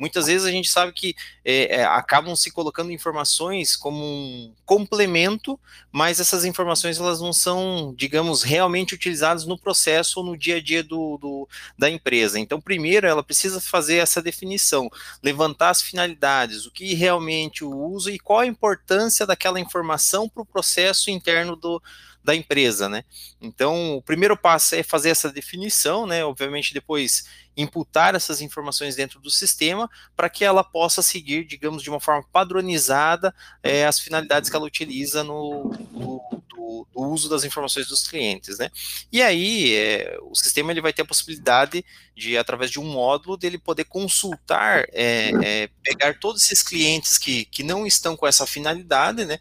Muitas 0.00 0.28
vezes 0.28 0.46
a 0.46 0.50
gente 0.50 0.70
sabe 0.70 0.92
que 0.92 1.14
é, 1.44 1.80
é, 1.80 1.84
acabam 1.84 2.34
se 2.34 2.50
colocando 2.50 2.90
informações 2.90 3.76
como 3.76 4.02
um 4.02 4.54
complemento, 4.64 5.60
mas 5.92 6.18
essas 6.18 6.46
informações 6.46 6.98
elas 6.98 7.20
não 7.20 7.34
são, 7.34 7.94
digamos, 7.94 8.42
realmente 8.42 8.94
utilizadas 8.94 9.44
no 9.44 9.58
processo 9.58 10.20
ou 10.20 10.24
no 10.24 10.38
dia 10.38 10.56
a 10.56 10.62
dia 10.62 10.82
do, 10.82 11.18
do 11.18 11.48
da 11.76 11.90
empresa. 11.90 12.38
Então, 12.38 12.58
primeiro 12.58 13.06
ela 13.06 13.22
precisa 13.22 13.60
fazer 13.60 13.96
essa 13.96 14.22
definição 14.22 14.88
levantar 15.22 15.68
as 15.68 15.82
finalidades, 15.82 16.64
o 16.64 16.70
que 16.70 16.94
realmente 16.94 17.62
o 17.62 17.70
uso 17.70 18.08
e 18.08 18.18
qual 18.18 18.38
a 18.38 18.46
importância 18.46 19.26
daquela 19.26 19.60
informação 19.60 20.30
para 20.30 20.42
o 20.42 20.46
processo 20.46 21.10
interno 21.10 21.54
do, 21.54 21.82
da 22.22 22.34
empresa, 22.34 22.88
né? 22.88 23.04
Então, 23.40 23.96
o 23.96 24.02
primeiro 24.02 24.36
passo 24.36 24.74
é 24.74 24.82
fazer 24.82 25.10
essa 25.10 25.30
definição, 25.30 26.06
né? 26.06 26.24
Obviamente, 26.24 26.74
depois 26.74 27.24
imputar 27.56 28.14
essas 28.14 28.40
informações 28.40 28.94
dentro 28.94 29.20
do 29.20 29.30
sistema 29.30 29.90
para 30.16 30.30
que 30.30 30.44
ela 30.44 30.62
possa 30.62 31.02
seguir, 31.02 31.44
digamos, 31.44 31.82
de 31.82 31.90
uma 31.90 32.00
forma 32.00 32.24
padronizada 32.32 33.34
é, 33.62 33.86
as 33.86 33.98
finalidades 33.98 34.48
que 34.48 34.56
ela 34.56 34.64
utiliza 34.64 35.24
no, 35.24 35.70
do, 35.90 36.20
do, 36.48 36.86
uso 36.94 37.28
das 37.28 37.44
informações 37.44 37.88
dos 37.88 38.06
clientes, 38.06 38.58
né? 38.58 38.70
E 39.10 39.20
aí 39.20 39.74
é, 39.74 40.18
o 40.22 40.34
sistema 40.34 40.70
ele 40.70 40.80
vai 40.80 40.92
ter 40.92 41.02
a 41.02 41.06
possibilidade 41.06 41.84
de, 42.14 42.36
através 42.36 42.70
de 42.70 42.78
um 42.78 42.84
módulo, 42.84 43.36
dele 43.36 43.58
poder 43.58 43.84
consultar, 43.84 44.86
é, 44.92 45.30
é, 45.42 45.70
pegar 45.82 46.18
todos 46.18 46.44
esses 46.44 46.62
clientes 46.62 47.18
que, 47.18 47.44
que 47.46 47.62
não 47.62 47.86
estão 47.86 48.16
com 48.16 48.26
essa 48.26 48.46
finalidade, 48.46 49.24
né? 49.24 49.38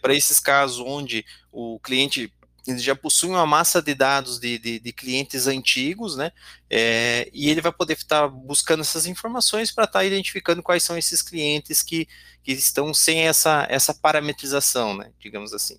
Para 0.00 0.14
esses 0.14 0.40
casos 0.40 0.80
onde 0.84 1.24
o 1.56 1.80
cliente 1.80 2.30
ele 2.68 2.78
já 2.78 2.96
possui 2.96 3.30
uma 3.30 3.46
massa 3.46 3.80
de 3.80 3.94
dados 3.94 4.40
de, 4.40 4.58
de, 4.58 4.80
de 4.80 4.92
clientes 4.92 5.46
antigos, 5.46 6.16
né? 6.16 6.32
É, 6.68 7.28
e 7.32 7.48
ele 7.48 7.60
vai 7.60 7.72
poder 7.72 7.92
estar 7.92 8.26
buscando 8.26 8.80
essas 8.80 9.06
informações 9.06 9.72
para 9.72 9.84
estar 9.84 10.04
identificando 10.04 10.62
quais 10.62 10.82
são 10.82 10.98
esses 10.98 11.22
clientes 11.22 11.80
que, 11.82 12.08
que 12.42 12.52
estão 12.52 12.92
sem 12.92 13.28
essa, 13.28 13.66
essa 13.70 13.94
parametrização, 13.94 14.96
né? 14.96 15.10
Digamos 15.20 15.54
assim. 15.54 15.76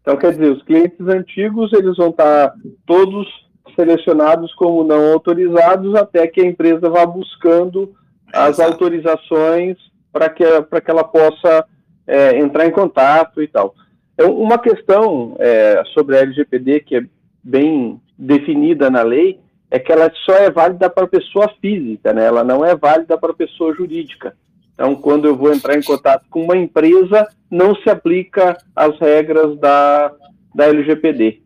Então, 0.00 0.16
quer 0.16 0.32
dizer, 0.32 0.52
os 0.52 0.62
clientes 0.62 1.00
antigos, 1.08 1.72
eles 1.72 1.96
vão 1.96 2.10
estar 2.10 2.54
todos 2.86 3.26
selecionados 3.74 4.54
como 4.54 4.84
não 4.84 5.12
autorizados 5.12 5.94
até 5.96 6.28
que 6.28 6.40
a 6.40 6.46
empresa 6.46 6.88
vá 6.88 7.04
buscando 7.04 7.94
as 8.32 8.60
autorizações 8.60 9.76
para 10.12 10.28
que, 10.28 10.44
que 10.44 10.90
ela 10.90 11.02
possa 11.02 11.66
é, 12.06 12.38
entrar 12.38 12.66
em 12.66 12.70
contato 12.70 13.42
e 13.42 13.48
tal. 13.48 13.74
É 14.16 14.24
uma 14.24 14.58
questão 14.58 15.36
é, 15.38 15.82
sobre 15.92 16.16
a 16.16 16.20
LGPD 16.20 16.80
que 16.80 16.96
é 16.96 17.04
bem 17.42 18.00
definida 18.16 18.88
na 18.88 19.02
lei 19.02 19.40
é 19.70 19.78
que 19.78 19.90
ela 19.90 20.10
só 20.24 20.34
é 20.34 20.50
válida 20.50 20.88
para 20.88 21.06
pessoa 21.06 21.52
física, 21.60 22.12
né? 22.12 22.24
ela 22.24 22.44
não 22.44 22.64
é 22.64 22.76
válida 22.76 23.18
para 23.18 23.34
pessoa 23.34 23.74
jurídica. 23.74 24.36
Então, 24.72 24.94
quando 24.94 25.26
eu 25.26 25.36
vou 25.36 25.52
entrar 25.52 25.76
em 25.76 25.82
contato 25.82 26.26
com 26.30 26.42
uma 26.42 26.56
empresa, 26.56 27.28
não 27.50 27.74
se 27.76 27.90
aplica 27.90 28.56
as 28.74 28.96
regras 28.98 29.58
da, 29.58 30.12
da 30.54 30.66
LGPD. 30.66 31.40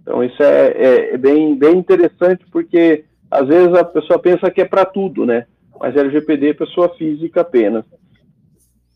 Então, 0.00 0.22
isso 0.22 0.42
é, 0.42 0.68
é, 0.68 1.14
é 1.14 1.18
bem, 1.18 1.56
bem 1.56 1.76
interessante, 1.76 2.44
porque 2.50 3.04
às 3.30 3.46
vezes 3.48 3.74
a 3.74 3.84
pessoa 3.84 4.18
pensa 4.18 4.50
que 4.50 4.60
é 4.60 4.64
para 4.64 4.84
tudo, 4.84 5.26
né? 5.26 5.46
Mas 5.78 5.96
LGPD 5.96 6.50
é 6.50 6.54
pessoa 6.54 6.94
física 6.96 7.40
apenas. 7.40 7.84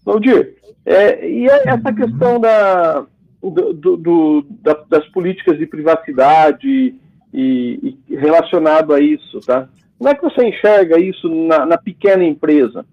Valdir, 0.04 0.56
é, 0.86 1.28
e 1.28 1.46
essa 1.46 1.92
questão 1.92 2.40
da, 2.40 3.04
do, 3.42 3.96
do, 3.96 4.46
da, 4.62 4.74
das 4.88 5.06
políticas 5.08 5.58
de 5.58 5.66
privacidade 5.66 6.94
e, 7.32 7.96
e, 8.08 8.16
relacionado 8.16 8.92
a 8.92 9.00
isso, 9.00 9.40
tá? 9.40 9.68
Como 9.96 10.10
é 10.10 10.14
que 10.14 10.22
você 10.22 10.44
enxerga 10.44 10.98
isso 10.98 11.28
na, 11.28 11.66
na 11.66 11.78
pequena 11.78 12.24
empresa? 12.24 12.84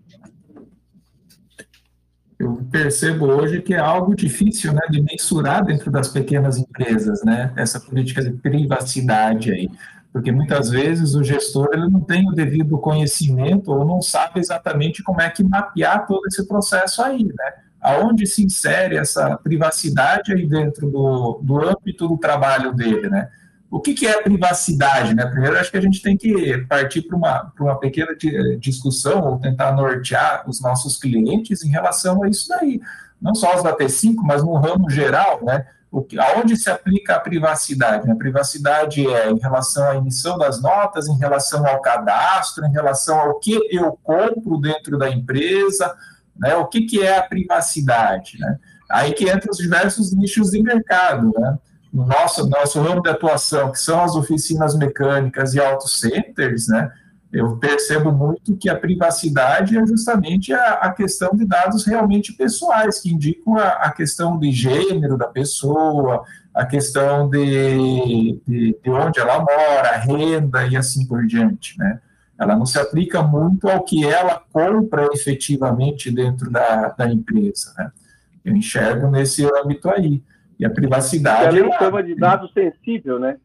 eu 2.37 2.61
percebo 2.69 3.25
hoje 3.27 3.61
que 3.61 3.73
é 3.73 3.79
algo 3.79 4.15
difícil 4.15 4.73
né, 4.73 4.81
de 4.89 5.01
mensurar 5.01 5.63
dentro 5.63 5.89
das 5.89 6.09
pequenas 6.09 6.57
empresas, 6.57 7.23
né, 7.23 7.53
essa 7.55 7.79
política 7.79 8.21
de 8.21 8.31
privacidade 8.31 9.51
aí, 9.51 9.69
porque 10.11 10.31
muitas 10.31 10.69
vezes 10.69 11.15
o 11.15 11.23
gestor 11.23 11.69
ele 11.73 11.87
não 11.87 12.01
tem 12.01 12.27
o 12.27 12.33
devido 12.33 12.77
conhecimento 12.77 13.71
ou 13.71 13.85
não 13.85 14.01
sabe 14.01 14.39
exatamente 14.39 15.01
como 15.01 15.21
é 15.21 15.29
que 15.29 15.43
mapear 15.43 16.05
todo 16.05 16.25
esse 16.27 16.45
processo 16.47 17.01
aí, 17.01 17.23
né, 17.23 17.53
aonde 17.81 18.25
se 18.25 18.43
insere 18.43 18.97
essa 18.97 19.37
privacidade 19.37 20.33
aí 20.33 20.47
dentro 20.47 20.89
do, 20.89 21.39
do 21.43 21.63
âmbito 21.63 22.07
do 22.07 22.17
trabalho 22.17 22.73
dele, 22.73 23.09
né, 23.09 23.29
o 23.75 23.81
que, 23.81 23.93
que 23.93 24.07
é 24.07 24.21
privacidade? 24.21 25.13
Né? 25.13 25.25
Primeiro, 25.25 25.57
acho 25.57 25.69
que 25.69 25.77
a 25.77 25.81
gente 25.81 26.01
tem 26.01 26.15
que 26.15 26.59
partir 26.69 27.01
para 27.01 27.17
uma, 27.17 27.51
uma 27.59 27.79
pequena 27.79 28.15
discussão 28.57 29.21
ou 29.21 29.37
tentar 29.37 29.73
nortear 29.73 30.45
os 30.47 30.61
nossos 30.61 30.97
clientes 30.97 31.61
em 31.61 31.69
relação 31.69 32.23
a 32.23 32.29
isso 32.29 32.47
daí. 32.47 32.79
Não 33.21 33.35
só 33.35 33.55
os 33.55 33.63
da 33.63 33.75
T5, 33.75 34.15
mas 34.23 34.43
no 34.43 34.53
ramo 34.55 34.89
geral, 34.89 35.43
né? 35.43 35.65
O 35.91 36.01
que, 36.01 36.19
aonde 36.19 36.57
se 36.57 36.69
aplica 36.69 37.15
a 37.15 37.19
privacidade? 37.19 38.09
A 38.09 38.15
privacidade 38.15 39.05
é 39.07 39.29
em 39.29 39.39
relação 39.39 39.89
à 39.89 39.95
emissão 39.95 40.37
das 40.37 40.61
notas, 40.61 41.07
em 41.07 41.17
relação 41.17 41.65
ao 41.65 41.81
cadastro, 41.81 42.65
em 42.65 42.71
relação 42.71 43.17
ao 43.19 43.39
que 43.39 43.59
eu 43.71 43.97
compro 44.03 44.57
dentro 44.57 44.97
da 44.97 45.09
empresa, 45.09 45.95
né? 46.37 46.55
O 46.55 46.65
que, 46.67 46.81
que 46.81 47.01
é 47.01 47.17
a 47.17 47.23
privacidade? 47.23 48.37
Né? 48.39 48.57
Aí 48.89 49.13
que 49.13 49.29
entra 49.29 49.49
os 49.51 49.57
diversos 49.57 50.13
nichos 50.13 50.51
de 50.51 50.61
mercado, 50.61 51.31
né? 51.37 51.57
no 51.95 52.05
nosso, 52.05 52.49
nosso 52.49 52.81
ramo 52.81 53.01
de 53.01 53.09
atuação, 53.09 53.71
que 53.71 53.79
são 53.79 54.03
as 54.03 54.15
oficinas 54.15 54.75
mecânicas 54.77 55.53
e 55.53 55.61
auto 55.61 55.87
centers, 55.87 56.67
né, 56.67 56.91
eu 57.31 57.57
percebo 57.57 58.11
muito 58.11 58.55
que 58.55 58.69
a 58.69 58.77
privacidade 58.77 59.77
é 59.77 59.85
justamente 59.85 60.53
a, 60.53 60.73
a 60.73 60.93
questão 60.93 61.31
de 61.33 61.45
dados 61.45 61.85
realmente 61.85 62.33
pessoais, 62.33 62.99
que 62.99 63.11
indicam 63.11 63.57
a, 63.57 63.67
a, 63.67 63.91
questão 63.91 64.37
de 64.39 64.51
gênero 64.51 65.17
da 65.17 65.27
pessoa, 65.27 66.23
a 66.53 66.65
questão 66.65 67.29
de, 67.29 68.39
de, 68.47 68.79
de 68.81 68.89
onde 68.89 69.19
ela 69.19 69.39
mora, 69.39 69.97
renda 69.97 70.65
e 70.65 70.77
assim 70.77 71.05
por 71.05 71.25
diante, 71.25 71.77
né. 71.77 71.99
Ela 72.39 72.55
não 72.55 72.65
se 72.65 72.77
aplica 72.77 73.21
muito 73.23 73.67
ao 73.69 73.83
que 73.83 74.05
ela 74.05 74.41
compra 74.51 75.07
efetivamente 75.13 76.11
dentro 76.11 76.51
da, 76.51 76.89
da 76.89 77.09
empresa, 77.09 77.73
né. 77.77 77.91
Eu 78.43 78.55
enxergo 78.55 79.09
nesse 79.09 79.43
âmbito 79.43 79.89
aí. 79.89 80.21
E 80.59 80.65
a 80.65 80.69
privacidade. 80.69 81.55
Que 81.55 81.59
a 81.59 81.65
lei 81.65 81.77
chama 81.77 82.03
de 82.03 82.15
dado 82.15 82.47
sensível, 82.53 83.19
né? 83.19 83.37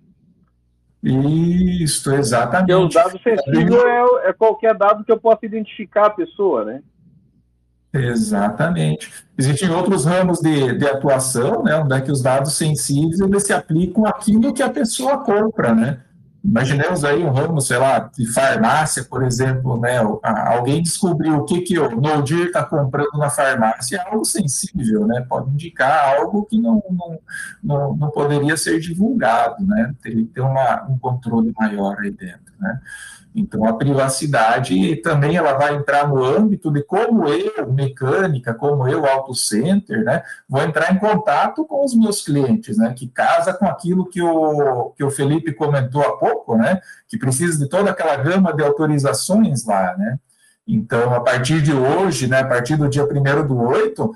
Isso, 1.02 2.12
exatamente. 2.14 2.66
Porque 2.66 2.98
o 2.98 3.02
dado 3.02 3.18
sensível 3.22 3.88
é, 3.88 4.28
é 4.28 4.32
qualquer 4.34 4.76
dado 4.76 5.02
que 5.02 5.10
eu 5.10 5.18
possa 5.18 5.46
identificar 5.46 6.06
a 6.06 6.10
pessoa, 6.10 6.64
né? 6.64 6.82
Exatamente. 7.92 9.10
Existem 9.36 9.70
outros 9.70 10.04
ramos 10.04 10.38
de, 10.38 10.74
de 10.76 10.86
atuação, 10.86 11.64
né, 11.64 11.74
onde 11.76 11.94
é 11.94 12.00
que 12.00 12.12
os 12.12 12.22
dados 12.22 12.52
sensíveis 12.56 13.18
eles 13.18 13.42
se 13.42 13.52
aplicam 13.52 14.06
àquilo 14.06 14.54
que 14.54 14.62
a 14.62 14.70
pessoa 14.70 15.18
compra, 15.18 15.74
né? 15.74 16.00
Imaginemos 16.42 17.04
aí 17.04 17.22
um 17.22 17.30
ramo, 17.30 17.60
sei 17.60 17.76
lá, 17.76 17.98
de 17.98 18.26
farmácia, 18.32 19.04
por 19.04 19.22
exemplo, 19.22 19.78
né? 19.78 19.98
Alguém 20.22 20.82
descobriu 20.82 21.36
o 21.36 21.44
que, 21.44 21.60
que 21.60 21.78
o 21.78 22.00
Nodir 22.00 22.46
está 22.46 22.64
comprando 22.64 23.18
na 23.18 23.28
farmácia, 23.28 23.96
é 23.96 24.10
algo 24.10 24.24
sensível, 24.24 25.06
né? 25.06 25.24
Pode 25.28 25.50
indicar 25.50 26.16
algo 26.16 26.46
que 26.46 26.58
não, 26.58 26.82
não, 26.90 27.18
não, 27.62 27.96
não 27.96 28.10
poderia 28.10 28.56
ser 28.56 28.80
divulgado, 28.80 29.66
né? 29.66 29.94
Teria 30.02 30.24
que 30.24 30.32
ter 30.32 30.40
uma, 30.40 30.82
um 30.88 30.98
controle 30.98 31.52
maior 31.58 31.98
aí 31.98 32.10
dentro, 32.10 32.54
né? 32.58 32.80
Então, 33.34 33.64
a 33.64 33.74
privacidade 33.74 34.96
também 34.96 35.36
ela 35.36 35.52
vai 35.52 35.76
entrar 35.76 36.08
no 36.08 36.24
âmbito 36.24 36.70
de 36.70 36.82
como 36.82 37.28
eu, 37.28 37.72
mecânica, 37.72 38.52
como 38.52 38.88
eu, 38.88 39.06
auto 39.06 39.34
center, 39.34 40.04
né, 40.04 40.22
vou 40.48 40.62
entrar 40.62 40.92
em 40.92 40.98
contato 40.98 41.64
com 41.64 41.84
os 41.84 41.94
meus 41.94 42.22
clientes, 42.22 42.76
né, 42.76 42.92
que 42.96 43.06
casa 43.06 43.54
com 43.54 43.66
aquilo 43.66 44.08
que 44.08 44.20
o, 44.20 44.90
que 44.96 45.04
o 45.04 45.10
Felipe 45.10 45.52
comentou 45.52 46.02
há 46.02 46.16
pouco, 46.18 46.56
né, 46.56 46.80
que 47.08 47.16
precisa 47.16 47.56
de 47.58 47.68
toda 47.68 47.90
aquela 47.90 48.16
gama 48.16 48.52
de 48.52 48.64
autorizações 48.64 49.64
lá, 49.64 49.96
né. 49.96 50.18
Então, 50.66 51.14
a 51.14 51.20
partir 51.20 51.62
de 51.62 51.72
hoje, 51.72 52.26
né, 52.26 52.40
a 52.40 52.46
partir 52.46 52.76
do 52.76 52.88
dia 52.88 53.04
1 53.04 53.46
do 53.46 53.58
8, 53.58 54.12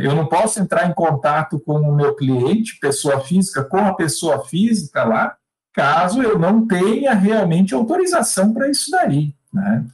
eu 0.00 0.14
não 0.14 0.26
posso 0.26 0.60
entrar 0.60 0.88
em 0.88 0.92
contato 0.92 1.60
com 1.60 1.80
o 1.80 1.94
meu 1.94 2.14
cliente, 2.14 2.78
pessoa 2.80 3.20
física, 3.20 3.64
com 3.64 3.78
a 3.78 3.94
pessoa 3.94 4.44
física 4.44 5.04
lá, 5.04 5.36
caso 5.72 6.22
eu 6.22 6.38
não 6.38 6.66
tenha 6.66 7.14
realmente 7.14 7.74
autorização 7.74 8.52
para 8.52 8.68
isso 8.68 8.90
daí, 8.90 9.34
né? 9.52 9.84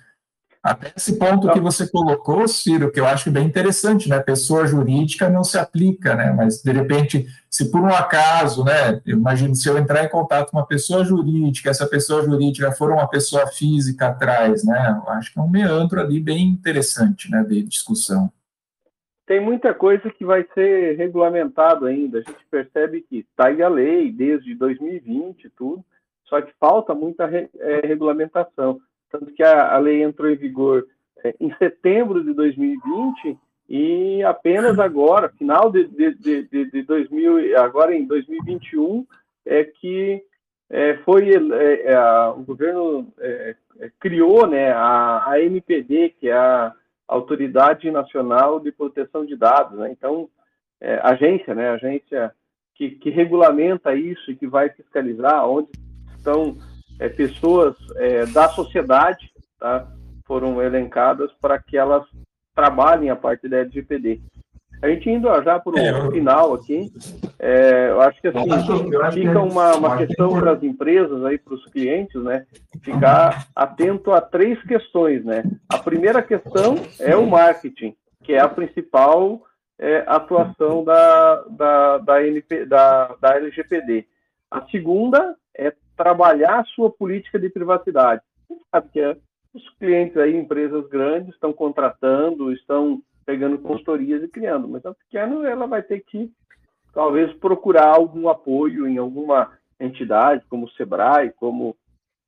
Até 0.61 0.93
esse 0.97 1.17
ponto 1.17 1.51
que 1.53 1.61
você 1.61 1.87
colocou, 1.87 2.47
Ciro, 2.49 2.91
que 2.91 2.99
eu 2.99 3.07
acho 3.07 3.31
bem 3.31 3.47
interessante, 3.47 4.09
né? 4.09 4.19
Pessoa 4.19 4.67
jurídica 4.67 5.31
não 5.31 5.45
se 5.45 5.57
aplica, 5.57 6.15
né? 6.15 6.33
Mas, 6.33 6.61
de 6.61 6.73
repente, 6.73 7.27
se 7.49 7.71
por 7.71 7.81
um 7.81 7.95
acaso, 7.95 8.65
né? 8.65 9.01
Imagino, 9.07 9.55
se 9.55 9.69
eu 9.69 9.79
entrar 9.79 10.05
em 10.05 10.09
contato 10.09 10.51
com 10.51 10.59
uma 10.59 10.67
pessoa 10.67 11.05
jurídica, 11.05 11.71
essa 11.71 11.87
pessoa 11.87 12.25
jurídica 12.25 12.73
for 12.73 12.91
uma 12.91 13.09
pessoa 13.09 13.47
física 13.47 14.09
atrás, 14.09 14.65
né? 14.65 15.01
Eu 15.01 15.13
acho 15.13 15.33
que 15.33 15.39
é 15.39 15.43
um 15.43 15.49
meandro 15.49 16.01
ali 16.01 16.21
bem 16.21 16.49
interessante, 16.49 17.31
né? 17.31 17.45
De 17.45 17.63
discussão 17.63 18.31
tem 19.29 19.39
muita 19.39 19.75
coisa 19.75 20.11
que 20.11 20.25
vai 20.25 20.45
ser 20.55 20.97
regulamentado 20.97 21.85
ainda. 21.85 22.19
A 22.19 22.23
gente 22.23 22.47
percebe 22.51 23.03
que 23.03 23.19
está 23.19 23.49
aí 23.49 23.63
a 23.63 23.69
lei 23.69 24.11
desde 24.11 24.55
2020 24.55 25.45
e 25.45 25.51
tudo, 25.51 25.85
só 26.25 26.41
que 26.41 26.51
falta 26.59 26.95
muita 26.95 27.27
re, 27.27 27.47
é, 27.59 27.87
regulamentação. 27.87 28.81
Tanto 29.11 29.27
que 29.33 29.43
a, 29.43 29.75
a, 29.75 29.79
lei 29.79 30.03
entrou 30.03 30.31
em 30.31 30.35
vigor 30.35 30.87
é, 31.23 31.35
em 31.39 31.55
setembro 31.57 32.25
de 32.25 32.33
2020 32.33 33.39
e 33.69 34.23
apenas 34.23 34.79
agora, 34.79 35.29
final 35.29 35.71
de, 35.71 35.85
de, 35.85 36.15
de, 36.15 36.71
de 36.71 36.83
2000, 36.83 37.59
agora 37.61 37.95
em 37.95 38.07
2021, 38.07 39.07
é 39.45 39.63
que 39.63 40.23
é, 40.71 40.95
foi 41.05 41.31
é, 41.35 41.83
é, 41.85 41.95
a, 41.95 42.31
o 42.31 42.43
governo 42.45 43.13
é, 43.19 43.55
criou 44.01 44.47
né, 44.47 44.73
a, 44.73 45.33
a 45.33 45.41
MPD, 45.43 46.15
que 46.19 46.31
é 46.31 46.35
a 46.35 46.73
Autoridade 47.09 47.91
Nacional 47.91 48.61
de 48.61 48.71
Proteção 48.71 49.25
de 49.25 49.35
Dados, 49.35 49.79
né? 49.79 49.91
Então, 49.91 50.29
é, 50.81 51.01
agência, 51.03 51.55
né? 51.55 51.71
Agência 51.71 52.33
que, 52.75 52.91
que, 52.91 53.09
regulamenta 53.09 53.95
isso 53.95 54.31
e 54.31 54.37
que 54.37 54.47
vai 54.47 54.69
fiscalizar 54.69 55.49
onde 55.49 55.71
estão 56.17 56.57
é, 57.01 57.09
pessoas 57.09 57.75
é, 57.97 58.27
da 58.27 58.49
sociedade, 58.51 59.33
tá? 59.59 59.91
Foram 60.27 60.63
elencadas 60.63 61.33
para 61.41 61.59
que 61.59 61.77
elas 61.77 62.05
trabalhem 62.55 63.09
a 63.09 63.17
parte 63.17 63.49
da 63.49 63.59
LGPD. 63.59 64.21
A 64.83 64.89
gente 64.89 65.09
indo 65.09 65.29
já 65.43 65.59
para 65.59 65.73
o 65.73 65.79
é, 65.79 66.11
final 66.11 66.55
aqui, 66.55 66.93
é, 67.41 67.91
eu 67.91 68.01
acho 68.01 68.21
que 68.21 68.29
assim, 68.29 68.41
fica 69.13 69.41
uma, 69.41 69.77
uma 69.77 69.97
questão 69.97 70.31
para 70.41 70.53
as 70.53 70.63
empresas, 70.63 71.25
aí, 71.25 71.39
para 71.39 71.55
os 71.55 71.65
clientes, 71.67 72.21
né? 72.23 72.45
Ficar 72.83 73.47
atento 73.55 74.11
a 74.11 74.21
três 74.21 74.61
questões, 74.65 75.25
né? 75.25 75.45
A 75.69 75.79
primeira 75.79 76.21
questão 76.21 76.77
é 76.99 77.15
o 77.15 77.27
marketing, 77.27 77.95
que 78.25 78.33
é 78.33 78.41
a 78.41 78.49
principal 78.49 79.41
é, 79.79 80.03
atuação 80.09 80.83
da, 80.83 81.43
da, 81.51 81.99
da, 81.99 82.27
NP, 82.27 82.67
da, 82.67 83.15
da 83.21 83.37
LGPD. 83.37 84.05
A 84.51 84.63
segunda 84.67 85.37
é 85.57 85.73
trabalhar 85.97 86.59
a 86.59 86.65
sua 86.65 86.91
política 86.91 87.39
de 87.39 87.49
privacidade. 87.49 88.23
Você 88.49 88.61
sabe 88.69 88.89
que 88.93 89.01
é, 89.01 89.17
os 89.55 89.69
clientes 89.79 90.17
aí, 90.17 90.37
empresas 90.37 90.89
grandes, 90.89 91.35
estão 91.35 91.53
contratando, 91.53 92.53
estão 92.53 93.01
pegando 93.25 93.59
consultorias 93.59 94.25
e 94.25 94.29
criando. 94.29 94.67
Mas 94.67 94.85
a 94.85 94.93
pequena, 94.93 95.49
ela 95.49 95.67
vai 95.67 95.83
ter 95.83 96.01
que 96.01 96.33
talvez 96.99 97.33
procurar 97.35 97.95
algum 97.95 98.29
apoio 98.29 98.89
em 98.89 98.99
alguma 98.99 99.53
entidade, 99.79 100.45
como 100.51 100.67
o 100.67 100.71
SEBRAE, 100.71 101.31
como 101.31 101.77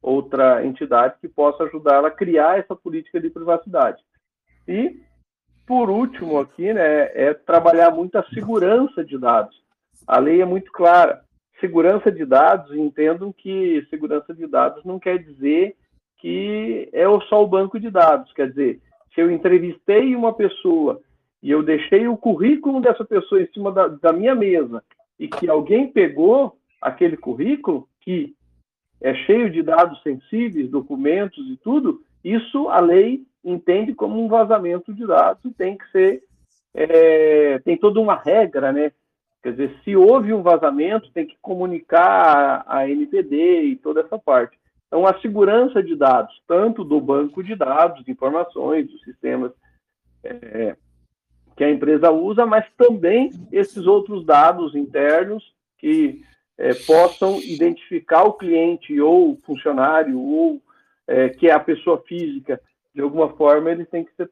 outra 0.01 0.65
entidade 0.65 1.17
que 1.21 1.27
possa 1.27 1.65
ajudá-la 1.65 2.07
a 2.07 2.13
criar 2.13 2.61
essa 2.61 2.77
política 2.77 3.21
de 3.21 3.31
privacidade. 3.31 4.01
E, 4.69 5.03
por 5.67 5.91
último, 5.91 6.39
aqui, 6.39 6.73
né, 6.73 7.11
é 7.15 7.35
trabalhar 7.35 7.91
muito 7.91 8.15
a 8.15 8.23
segurança 8.29 9.05
de 9.05 9.19
dados. 9.19 9.61
A 10.07 10.21
lei 10.21 10.41
é 10.41 10.45
muito 10.45 10.71
clara. 10.71 11.21
Segurança 11.59 12.09
de 12.13 12.25
dados, 12.25 12.73
entendam 12.73 13.33
que 13.33 13.85
segurança 13.91 14.33
de 14.33 14.47
dados 14.47 14.85
não 14.85 15.01
quer 15.01 15.19
dizer 15.19 15.75
que 16.19 16.89
é 16.93 17.07
só 17.29 17.43
o 17.43 17.49
banco 17.49 17.81
de 17.81 17.91
dados. 17.91 18.33
Quer 18.35 18.51
dizer, 18.51 18.81
se 19.13 19.21
eu 19.21 19.33
entrevistei 19.33 20.15
uma 20.15 20.33
pessoa 20.33 21.03
e 21.43 21.51
eu 21.51 21.63
deixei 21.63 22.07
o 22.07 22.17
currículo 22.17 22.81
dessa 22.81 23.05
pessoa 23.05 23.43
em 23.43 23.47
cima 23.53 23.73
da, 23.73 23.89
da 23.89 24.13
minha 24.13 24.35
mesa 24.35 24.83
e 25.19 25.29
que 25.29 25.49
alguém 25.49 25.89
pegou 25.89 26.57
aquele 26.81 27.17
currículo, 27.17 27.89
que 28.01 28.35
é 29.01 29.15
cheio 29.15 29.51
de 29.51 29.63
dados 29.63 30.03
sensíveis, 30.03 30.71
documentos 30.71 31.47
e 31.51 31.57
tudo, 31.57 32.03
isso 32.23 32.69
a 32.69 32.81
lei 32.81 33.23
entende 33.43 33.95
como 33.95 34.23
um 34.23 34.29
vazamento 34.29 34.93
de 34.93 35.07
dados 35.07 35.43
e 35.45 35.51
tem 35.51 35.77
que 35.77 35.91
ser 35.91 36.23
é, 36.75 37.59
tem 37.61 37.77
toda 37.77 37.99
uma 37.99 38.15
regra, 38.15 38.73
né? 38.73 38.93
Quer 39.43 39.53
dizer, 39.53 39.81
se 39.83 39.97
houve 39.97 40.33
um 40.33 40.43
vazamento, 40.43 41.11
tem 41.13 41.27
que 41.27 41.37
comunicar 41.41 42.63
a, 42.67 42.89
NPD 42.89 43.63
e 43.63 43.77
toda 43.77 44.03
essa 44.03 44.19
parte. 44.19 44.59
Então, 44.87 45.07
a 45.07 45.19
segurança 45.21 45.83
de 45.83 45.97
dados, 45.97 46.41
tanto 46.47 46.85
do 46.85 47.01
banco 47.01 47.43
de 47.43 47.55
dados, 47.55 48.05
de 48.05 48.11
informações, 48.11 48.87
dos 48.89 49.01
sistemas 49.03 49.53
é, 50.23 50.77
que 51.61 51.65
a 51.65 51.71
empresa 51.71 52.11
usa, 52.11 52.47
mas 52.47 52.65
também 52.75 53.31
esses 53.53 53.87
outros 53.87 54.25
dados 54.25 54.75
internos 54.75 55.45
que 55.77 56.23
é, 56.57 56.73
possam 56.73 57.39
identificar 57.39 58.23
o 58.23 58.33
cliente 58.33 58.99
ou 58.99 59.33
o 59.33 59.39
funcionário 59.45 60.19
ou 60.19 60.63
é, 61.07 61.29
que 61.29 61.49
é 61.49 61.53
a 61.53 61.61
pessoa 61.61 62.03
física, 62.09 62.59
de 62.95 63.03
alguma 63.03 63.29
forma 63.37 63.71
ele 63.71 63.85
tem 63.85 64.07
que 64.07 64.11
ser 64.17 64.31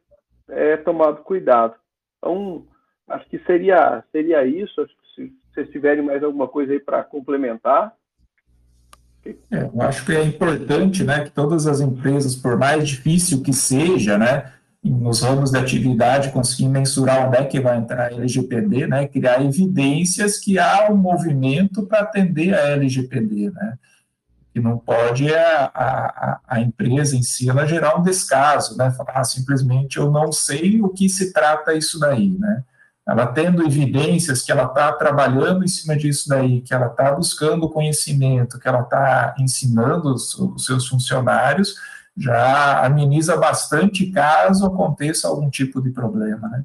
é, 0.49 0.79
tomado 0.79 1.23
cuidado. 1.23 1.75
Então, 2.17 2.65
acho 3.07 3.29
que 3.29 3.39
seria, 3.41 4.03
seria 4.11 4.47
isso. 4.47 4.81
Acho 4.81 4.95
que 4.97 5.15
se 5.15 5.33
vocês 5.53 5.69
tiverem 5.69 6.03
mais 6.03 6.25
alguma 6.25 6.49
coisa 6.49 6.73
aí 6.73 6.81
para 6.81 7.05
complementar. 7.05 7.93
É, 9.27 9.35
eu 9.53 9.83
acho 9.83 10.07
que 10.07 10.13
é 10.13 10.25
importante 10.25 11.05
né, 11.05 11.25
que 11.25 11.31
todas 11.31 11.67
as 11.67 11.81
empresas, 11.81 12.35
por 12.35 12.57
mais 12.57 12.89
difícil 12.89 13.43
que 13.43 13.53
seja, 13.53 14.17
né, 14.17 14.51
nos 14.83 15.23
ramos 15.23 15.51
de 15.51 15.59
atividade, 15.59 16.31
conseguir 16.31 16.69
mensurar 16.69 17.29
onde 17.29 17.37
é 17.37 17.45
que 17.45 17.61
vai 17.61 17.77
entrar 17.79 18.07
a 18.07 18.13
LGPD, 18.13 18.87
né, 18.87 19.07
criar 19.09 19.45
evidências 19.45 20.39
que 20.39 20.59
há 20.59 20.89
um 20.91 20.97
movimento 20.97 21.85
para 21.87 22.01
atender 22.01 22.55
a 22.55 22.71
LGPD, 22.71 23.51
né, 23.51 23.79
que 24.53 24.61
não 24.61 24.79
pode 24.79 25.33
a, 25.35 25.71
a, 25.75 26.41
a 26.47 26.61
empresa 26.61 27.17
em 27.17 27.23
si 27.23 27.51
ela 27.51 27.67
gerar 27.67 27.99
um 27.99 28.03
descaso, 28.03 28.77
né, 28.77 28.91
falar 28.93 29.13
ah, 29.15 29.25
simplesmente 29.25 29.99
eu 29.99 30.11
não 30.11 30.31
sei 30.31 30.81
o 30.81 30.89
que 30.89 31.09
se 31.09 31.33
trata 31.33 31.75
isso 31.75 31.99
daí, 31.99 32.31
né, 32.39 32.63
ela 33.07 33.27
tendo 33.27 33.65
evidências 33.65 34.43
que 34.43 34.53
ela 34.53 34.65
está 34.65 34.93
trabalhando 34.93 35.65
em 35.65 35.69
cima 35.69 35.97
disso 35.97 36.29
daí, 36.29 36.61
que 36.61 36.75
ela 36.75 36.89
está 36.89 37.11
buscando 37.11 37.69
conhecimento, 37.71 38.59
que 38.59 38.69
ela 38.69 38.83
está 38.83 39.35
ensinando 39.39 40.13
os, 40.13 40.35
os 40.39 40.67
seus 40.67 40.87
funcionários, 40.87 41.75
já 42.19 42.85
ameniza 42.85 43.37
bastante 43.37 44.11
caso 44.11 44.67
aconteça 44.67 45.29
algum 45.29 45.49
tipo 45.49 45.81
de 45.81 45.91
problema, 45.91 46.49
né? 46.49 46.65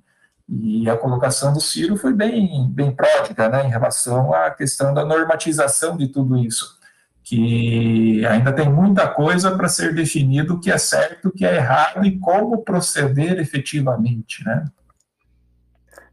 E 0.50 0.89
a 0.89 0.98
colocação 0.98 1.53
do 1.53 1.62
Ciro 1.62 1.95
foi 1.95 2.13
bem, 2.13 2.69
bem 2.69 2.93
pródiga, 2.93 3.48
né, 3.48 3.65
em 3.65 3.69
relação 3.69 4.33
à 4.33 4.51
questão 4.51 4.93
da 4.93 5.05
normatização 5.05 5.95
de 5.95 6.10
tudo 6.10 6.38
isso, 6.38 6.79
que 7.24 8.25
ainda 8.25 8.51
tem 8.51 8.69
muita 8.69 9.07
coisa 9.07 9.55
para 9.55 9.69
ser 9.69 9.95
definido 9.95 10.55
o 10.55 10.60
que 10.60 10.69
é 10.69 10.77
certo, 10.77 11.29
o 11.29 11.31
que 11.31 11.45
é 11.45 11.55
errado 11.55 12.05
e 12.05 12.19
como 12.19 12.62
proceder 12.63 13.39
efetivamente, 13.39 14.43
né? 14.45 14.65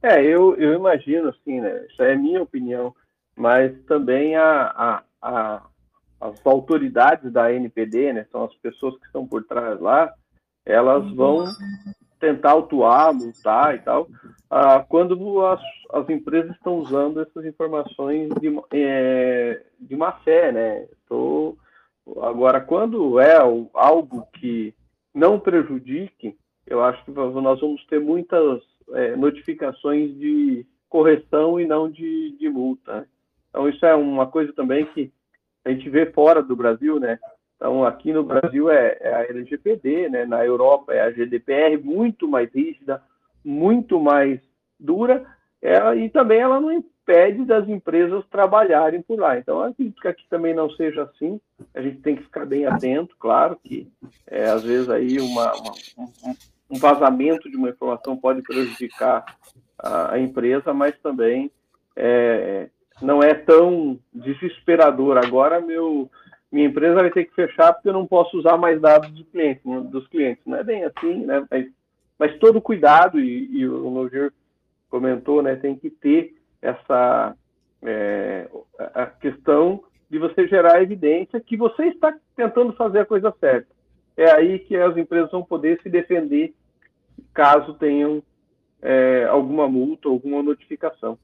É, 0.02 0.24
eu, 0.24 0.54
eu 0.56 0.74
imagino, 0.74 1.28
assim, 1.28 1.60
né, 1.60 1.84
isso 1.90 2.02
é 2.02 2.14
minha 2.14 2.40
opinião, 2.40 2.94
mas 3.36 3.72
também 3.86 4.36
a, 4.36 4.62
a, 4.62 5.02
a 5.20 5.62
as 6.20 6.46
autoridades 6.46 7.32
da 7.32 7.52
NPD, 7.52 8.12
né, 8.12 8.26
são 8.30 8.44
as 8.44 8.54
pessoas 8.56 8.96
que 8.98 9.06
estão 9.06 9.26
por 9.26 9.44
trás 9.44 9.80
lá, 9.80 10.12
elas 10.66 11.10
vão 11.14 11.46
tentar 12.18 12.50
autuar, 12.50 13.14
multar 13.14 13.74
e 13.74 13.78
tal, 13.78 14.06
ah, 14.50 14.84
quando 14.86 15.44
as, 15.46 15.60
as 15.92 16.08
empresas 16.10 16.54
estão 16.54 16.78
usando 16.78 17.20
essas 17.20 17.44
informações 17.46 18.28
de, 18.40 18.54
é, 18.72 19.62
de 19.80 19.96
má 19.96 20.12
fé, 20.20 20.52
né? 20.52 20.86
Tô, 21.08 21.56
agora, 22.20 22.60
quando 22.60 23.18
é 23.18 23.36
algo 23.72 24.26
que 24.34 24.74
não 25.14 25.40
prejudique, 25.40 26.36
eu 26.66 26.82
acho 26.84 27.02
que 27.04 27.10
nós 27.10 27.32
vamos 27.32 27.84
ter 27.86 28.00
muitas 28.00 28.60
é, 28.92 29.16
notificações 29.16 30.14
de 30.18 30.66
correção 30.88 31.58
e 31.58 31.66
não 31.66 31.90
de, 31.90 32.36
de 32.38 32.48
multa. 32.48 33.08
Então, 33.48 33.68
isso 33.68 33.84
é 33.86 33.94
uma 33.94 34.26
coisa 34.26 34.52
também 34.52 34.84
que 34.86 35.12
a 35.64 35.70
gente 35.70 35.88
vê 35.88 36.06
fora 36.06 36.42
do 36.42 36.56
Brasil, 36.56 36.98
né? 36.98 37.18
Então, 37.60 37.84
aqui 37.84 38.10
no 38.10 38.24
Brasil 38.24 38.70
é, 38.70 38.96
é, 39.00 39.14
a 39.14 39.22
LGPD, 39.24 40.08
né? 40.08 40.24
na 40.24 40.42
Europa 40.44 40.94
é 40.94 41.02
a 41.02 41.10
GDPR, 41.10 41.76
muito 41.76 42.26
mais 42.26 42.50
rígida, 42.54 43.02
muito 43.44 44.00
mais 44.00 44.40
dura, 44.78 45.26
ela, 45.60 45.94
e 45.94 46.08
também 46.08 46.40
ela 46.40 46.58
não 46.58 46.72
impede 46.72 47.44
das 47.44 47.68
empresas 47.68 48.24
trabalharem 48.30 49.02
por 49.02 49.18
lá. 49.18 49.38
Então, 49.38 49.60
acredito 49.60 50.00
que 50.00 50.08
aqui 50.08 50.26
também 50.30 50.54
não 50.54 50.70
seja 50.70 51.02
assim, 51.02 51.38
a 51.74 51.82
gente 51.82 52.00
tem 52.00 52.16
que 52.16 52.22
ficar 52.22 52.46
bem 52.46 52.64
atento, 52.64 53.14
claro 53.18 53.58
que 53.62 53.86
é, 54.26 54.44
às 54.44 54.62
vezes 54.62 54.88
aí 54.88 55.20
uma, 55.20 55.52
uma, 55.52 55.72
um, 55.98 56.34
um, 56.70 56.78
vazamento 56.78 57.50
de 57.50 57.58
uma 57.58 57.68
informação 57.68 58.16
pode 58.16 58.40
prejudicar 58.40 59.22
a, 59.78 60.14
a 60.14 60.18
empresa, 60.18 60.72
mas 60.72 60.98
também 61.00 61.50
é, 61.94 62.70
não 63.00 63.22
é 63.22 63.34
tão 63.34 63.98
desesperador. 64.12 65.18
Agora 65.18 65.60
meu 65.60 66.10
minha 66.50 66.66
empresa 66.66 66.94
vai 66.96 67.10
ter 67.10 67.26
que 67.26 67.34
fechar 67.34 67.72
porque 67.72 67.88
eu 67.88 67.92
não 67.92 68.06
posso 68.06 68.36
usar 68.36 68.56
mais 68.56 68.80
dados 68.80 69.10
do 69.12 69.24
cliente, 69.24 69.60
né, 69.64 69.80
dos 69.82 70.06
clientes. 70.08 70.42
Não 70.44 70.58
é 70.58 70.64
bem 70.64 70.84
assim, 70.84 71.24
né? 71.24 71.46
Mas, 71.48 71.68
mas 72.18 72.38
todo 72.38 72.60
cuidado, 72.60 73.20
e, 73.20 73.46
e 73.52 73.68
o 73.68 73.88
Noger 73.88 74.32
comentou, 74.88 75.42
né? 75.42 75.54
Tem 75.54 75.76
que 75.76 75.90
ter 75.90 76.34
essa 76.60 77.36
é, 77.82 78.48
a 78.94 79.06
questão 79.06 79.82
de 80.10 80.18
você 80.18 80.48
gerar 80.48 80.82
evidência 80.82 81.40
que 81.40 81.56
você 81.56 81.84
está 81.84 82.12
tentando 82.34 82.72
fazer 82.72 83.00
a 83.00 83.06
coisa 83.06 83.32
certa. 83.38 83.68
É 84.16 84.30
aí 84.32 84.58
que 84.58 84.76
as 84.76 84.96
empresas 84.96 85.30
vão 85.30 85.42
poder 85.42 85.80
se 85.82 85.88
defender 85.88 86.52
caso 87.32 87.74
tenham 87.74 88.20
é, 88.82 89.24
alguma 89.26 89.68
multa, 89.68 90.08
alguma 90.08 90.42
notificação. 90.42 91.16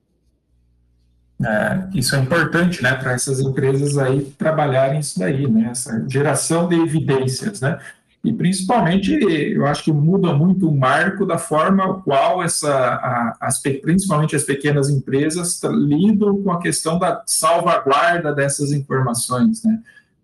É, 1.45 1.89
isso 1.95 2.17
é 2.17 2.19
importante, 2.19 2.83
né, 2.83 2.95
para 2.95 3.13
essas 3.13 3.41
empresas 3.41 3.99
aí 3.99 4.23
trabalharem 4.39 5.01
isso 5.01 5.19
daí, 5.19 5.47
né, 5.47 5.69
essa 5.71 6.03
geração 6.09 6.67
de 6.67 6.77
evidências, 6.77 7.61
né, 7.61 7.79
e 8.25 8.33
principalmente 8.33 9.13
eu 9.13 9.67
acho 9.67 9.85
que 9.85 9.93
muda 9.93 10.33
muito 10.33 10.67
o 10.67 10.75
marco 10.75 11.27
da 11.27 11.37
forma 11.37 12.01
qual 12.01 12.43
essa, 12.43 12.75
a, 12.75 13.37
as, 13.39 13.61
principalmente 13.61 14.35
as 14.35 14.45
pequenas 14.45 14.89
empresas 14.89 15.61
lidam 15.63 16.43
com 16.43 16.51
a 16.51 16.59
questão 16.59 16.99
da 16.99 17.23
salvaguarda 17.27 18.35
dessas 18.35 18.73
informações, 18.73 19.63
né. 19.63 19.79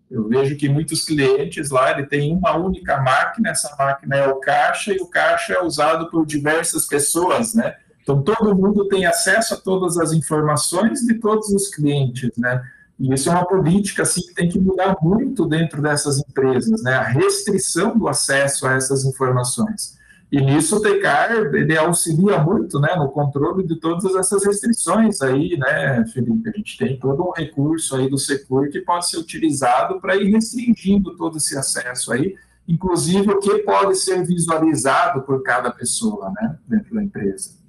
Eu 0.09 0.27
vejo 0.27 0.55
que 0.55 0.69
muitos 0.69 1.05
clientes 1.05 1.69
lá, 1.69 1.91
ele 1.91 2.07
tem 2.07 2.35
uma 2.35 2.55
única 2.55 3.01
máquina, 3.01 3.49
essa 3.49 3.75
máquina 3.77 4.15
é 4.15 4.27
o 4.27 4.35
caixa, 4.35 4.93
e 4.93 4.97
o 4.97 5.07
caixa 5.07 5.53
é 5.53 5.61
usado 5.61 6.09
por 6.09 6.25
diversas 6.25 6.87
pessoas, 6.87 7.53
né, 7.53 7.75
então, 8.03 8.21
todo 8.21 8.55
mundo 8.55 8.87
tem 8.89 9.05
acesso 9.05 9.53
a 9.53 9.57
todas 9.57 9.97
as 9.97 10.11
informações 10.11 10.99
de 10.99 11.15
todos 11.15 11.49
os 11.49 11.69
clientes, 11.69 12.31
né? 12.37 12.61
E 12.99 13.11
isso 13.13 13.29
é 13.29 13.31
uma 13.31 13.45
política 13.45 14.03
assim, 14.03 14.21
que 14.21 14.33
tem 14.35 14.49
que 14.49 14.59
mudar 14.59 14.97
muito 15.01 15.45
dentro 15.45 15.81
dessas 15.81 16.19
empresas, 16.19 16.83
né? 16.83 16.93
A 16.93 17.03
restrição 17.03 17.97
do 17.97 18.07
acesso 18.09 18.67
a 18.67 18.73
essas 18.73 19.05
informações. 19.05 19.97
E 20.29 20.41
nisso 20.41 20.77
o 20.77 20.81
TECAR, 20.81 21.31
ele 21.53 21.77
auxilia 21.77 22.39
muito, 22.39 22.79
né, 22.79 22.95
no 22.95 23.07
controle 23.09 23.67
de 23.67 23.75
todas 23.75 24.15
essas 24.15 24.43
restrições 24.43 25.21
aí, 25.21 25.55
né, 25.57 26.03
Felipe? 26.07 26.49
A 26.49 26.51
gente 26.51 26.75
tem 26.75 26.99
todo 26.99 27.23
um 27.23 27.31
recurso 27.31 27.95
aí 27.95 28.09
do 28.09 28.17
Secur 28.17 28.67
que 28.69 28.81
pode 28.81 29.07
ser 29.07 29.17
utilizado 29.17 30.01
para 30.01 30.15
ir 30.15 30.31
restringindo 30.31 31.15
todo 31.15 31.37
esse 31.37 31.55
acesso 31.55 32.11
aí, 32.11 32.35
inclusive 32.67 33.29
o 33.29 33.39
que 33.39 33.59
pode 33.59 33.95
ser 33.95 34.25
visualizado 34.25 35.21
por 35.21 35.43
cada 35.43 35.69
pessoa, 35.69 36.31
né, 36.31 36.57
dentro 36.67 36.95
da 36.95 37.03
empresa. 37.03 37.62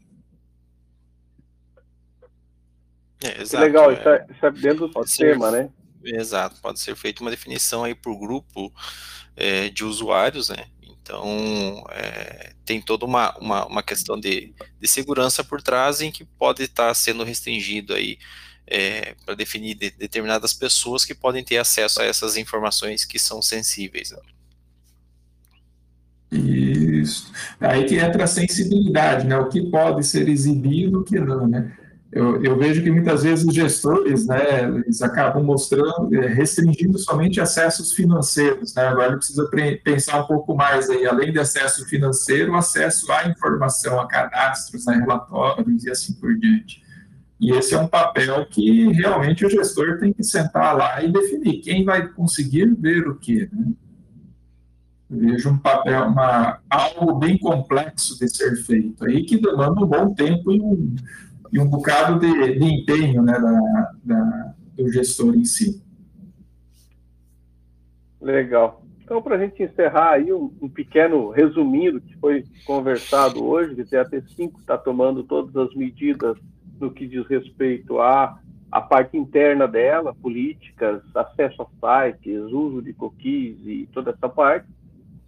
É, 3.22 3.42
exato, 3.42 3.64
legal, 3.64 3.90
é, 3.90 3.94
isso, 3.94 4.08
é, 4.08 4.26
isso 4.30 4.46
é 4.46 4.50
dentro 4.50 4.88
do 4.88 5.06
sistema, 5.06 5.50
ser, 5.50 5.56
né? 5.56 5.70
Exato, 6.04 6.60
pode 6.60 6.80
ser 6.80 6.94
feita 6.96 7.22
uma 7.22 7.30
definição 7.30 7.84
aí 7.84 7.94
por 7.94 8.18
grupo 8.18 8.72
é, 9.36 9.68
de 9.68 9.84
usuários, 9.84 10.48
né? 10.48 10.66
Então, 10.82 11.84
é, 11.90 12.52
tem 12.64 12.80
toda 12.80 13.04
uma, 13.04 13.36
uma, 13.38 13.66
uma 13.66 13.82
questão 13.82 14.18
de, 14.18 14.54
de, 14.80 14.88
segurança 14.88 15.44
por 15.44 15.60
trás 15.60 16.00
em 16.00 16.10
que 16.10 16.24
pode 16.24 16.62
estar 16.62 16.94
sendo 16.94 17.24
restringido 17.24 17.92
aí 17.92 18.18
é, 18.66 19.14
para 19.24 19.34
definir 19.34 19.74
de, 19.74 19.90
determinadas 19.90 20.54
pessoas 20.54 21.04
que 21.04 21.14
podem 21.14 21.44
ter 21.44 21.58
acesso 21.58 22.00
a 22.00 22.04
essas 22.04 22.38
informações 22.38 23.04
que 23.04 23.18
são 23.18 23.42
sensíveis. 23.42 24.12
Né? 24.12 24.18
Isso. 26.32 27.30
Aí 27.60 27.84
que 27.84 27.96
entra 27.96 28.24
a 28.24 28.26
sensibilidade, 28.26 29.26
né? 29.26 29.36
O 29.36 29.48
que 29.48 29.62
pode 29.70 30.04
ser 30.06 30.28
exibido, 30.28 31.00
o 31.00 31.04
que 31.04 31.20
não, 31.20 31.46
né? 31.46 31.76
Eu, 32.14 32.40
eu, 32.44 32.56
vejo 32.56 32.80
que 32.80 32.92
muitas 32.92 33.24
vezes 33.24 33.44
os 33.44 33.52
gestores, 33.52 34.24
né, 34.24 34.62
eles 34.68 35.02
acabam 35.02 35.42
mostrando, 35.42 36.14
é, 36.14 36.28
restringindo 36.28 36.96
somente 36.96 37.40
acessos 37.40 37.92
financeiros, 37.92 38.72
né, 38.72 38.86
agora 38.86 39.16
precisa 39.16 39.50
pensar 39.82 40.22
um 40.22 40.26
pouco 40.28 40.54
mais 40.54 40.88
aí, 40.88 41.04
além 41.08 41.32
de 41.32 41.40
acesso 41.40 41.84
financeiro, 41.86 42.54
acesso 42.54 43.10
à 43.10 43.28
informação, 43.28 44.00
a 44.00 44.06
cadastros, 44.06 44.86
a 44.86 44.92
relatórios 44.92 45.82
e 45.82 45.90
assim 45.90 46.14
por 46.14 46.38
diante. 46.38 46.84
E 47.40 47.50
esse 47.50 47.74
é 47.74 47.80
um 47.80 47.88
papel 47.88 48.46
que 48.46 48.92
realmente 48.92 49.44
o 49.44 49.50
gestor 49.50 49.98
tem 49.98 50.12
que 50.12 50.22
sentar 50.22 50.76
lá 50.76 51.02
e 51.02 51.10
definir 51.10 51.62
quem 51.62 51.84
vai 51.84 52.06
conseguir 52.06 52.72
ver 52.76 53.08
o 53.08 53.16
que, 53.16 53.50
né? 53.52 53.72
vejo 55.10 55.50
um 55.50 55.58
papel, 55.58 56.06
uma, 56.06 56.60
algo 56.70 57.16
bem 57.16 57.36
complexo 57.38 58.16
de 58.18 58.28
ser 58.28 58.54
feito 58.62 59.04
aí, 59.04 59.24
que 59.24 59.36
demanda 59.36 59.84
um 59.84 59.86
bom 59.86 60.14
tempo 60.14 60.52
e 60.52 60.60
um, 60.60 60.94
e 61.54 61.60
um 61.60 61.68
bocado 61.68 62.18
de, 62.18 62.58
de 62.58 62.64
empenho 62.64 63.22
né, 63.22 63.32
da, 63.32 63.92
da, 64.02 64.54
do 64.76 64.90
gestor 64.90 65.36
em 65.36 65.44
si. 65.44 65.80
Legal. 68.20 68.82
Então, 69.00 69.22
para 69.22 69.36
a 69.36 69.38
gente 69.38 69.62
encerrar 69.62 70.14
aí 70.14 70.32
um, 70.32 70.52
um, 70.60 70.68
pequeno 70.68 71.30
resuminho 71.30 71.92
do 71.92 72.00
que 72.00 72.16
foi 72.16 72.44
conversado 72.64 73.44
hoje, 73.44 73.84
que 73.84 73.94
a 73.94 74.04
T5 74.04 74.58
está 74.58 74.76
tomando 74.76 75.22
todas 75.22 75.54
as 75.54 75.72
medidas 75.76 76.36
no 76.80 76.90
que 76.90 77.06
diz 77.06 77.24
respeito 77.28 78.00
à, 78.00 78.36
à 78.72 78.80
parte 78.80 79.16
interna 79.16 79.68
dela, 79.68 80.12
políticas, 80.12 81.02
acesso 81.14 81.62
a 81.62 82.04
sites, 82.10 82.42
uso 82.50 82.82
de 82.82 82.92
cookies 82.92 83.58
e 83.64 83.88
toda 83.92 84.10
essa 84.10 84.28
parte, 84.28 84.66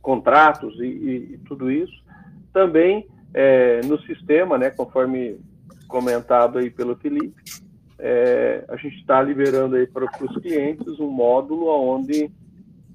contratos 0.03 0.75
e, 0.81 0.87
e, 0.87 1.35
e 1.35 1.39
tudo 1.47 1.71
isso. 1.71 2.03
Também 2.53 3.07
é, 3.33 3.81
no 3.85 4.01
sistema, 4.01 4.59
né, 4.59 4.71
conforme 4.71 5.39
comentado 5.87 6.59
aí 6.59 6.71
pelo 6.71 6.97
Felipe, 6.97 7.43
é, 7.99 8.65
a 8.69 8.77
gente 8.77 8.97
está 8.97 9.23
liberando 9.23 9.77
aí 9.77 9.87
para 9.87 10.05
os 10.05 10.37
clientes 10.39 11.01
um 11.01 11.09
módulo 11.09 11.67
onde 11.69 12.31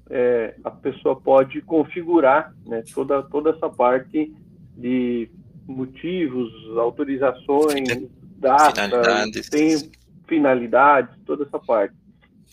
é, 0.08 0.54
a 0.62 0.70
pessoa 0.70 1.20
pode 1.20 1.60
configurar 1.62 2.54
né, 2.66 2.82
toda, 2.94 3.22
toda 3.22 3.50
essa 3.50 3.68
parte 3.68 4.32
de 4.76 5.28
motivos, 5.66 6.52
autorizações, 6.76 8.08
datas, 8.38 8.84
finalidades. 8.84 9.48
tempo, 9.48 9.90
finalidades, 10.28 11.14
toda 11.24 11.44
essa 11.44 11.58
parte. 11.58 11.94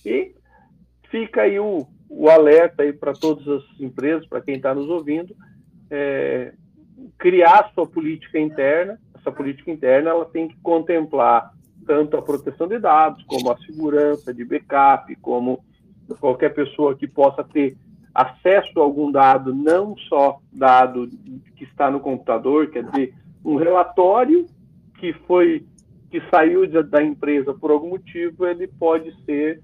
E 0.06 0.34
fica 1.10 1.41
aí 1.41 1.60
o, 1.60 1.88
o 2.10 2.30
alerta 2.30 2.84
aí 2.84 2.93
para 2.93 3.13
todas 3.13 3.47
as 3.47 3.80
empresas, 3.80 4.25
para 4.28 4.41
quem 4.41 4.56
está 4.56 4.73
nos 4.73 4.88
ouvindo, 4.89 5.36
é, 5.89 6.54
criar 7.17 7.71
sua 7.73 7.86
política 7.86 8.39
interna, 8.39 8.99
essa 9.19 9.32
política 9.32 9.71
interna 9.71 10.10
ela 10.10 10.25
tem 10.25 10.47
que 10.47 10.58
contemplar 10.62 11.53
tanto 11.86 12.17
a 12.17 12.21
proteção 12.21 12.67
de 12.67 12.79
dados, 12.79 13.23
como 13.23 13.51
a 13.51 13.58
segurança 13.58 14.34
de 14.34 14.45
backup, 14.45 15.15
como 15.17 15.63
qualquer 16.19 16.53
pessoa 16.53 16.95
que 16.95 17.08
possa 17.08 17.43
ter 17.43 17.77
acesso 18.13 18.79
a 18.79 18.84
algum 18.84 19.12
dado, 19.12 19.53
não 19.53 19.95
só 19.97 20.39
dado 20.51 21.08
que 21.55 21.63
está 21.63 21.89
no 21.89 21.99
computador, 21.99 22.67
quer 22.67 22.84
dizer, 22.84 23.15
um 23.43 23.55
relatório 23.55 24.45
que 24.99 25.13
foi 25.13 25.65
que 26.10 26.21
saiu 26.29 26.67
da 26.84 27.03
empresa 27.03 27.53
por 27.53 27.69
algum 27.69 27.89
motivo, 27.89 28.45
ele 28.45 28.67
pode 28.67 29.13
ser 29.25 29.62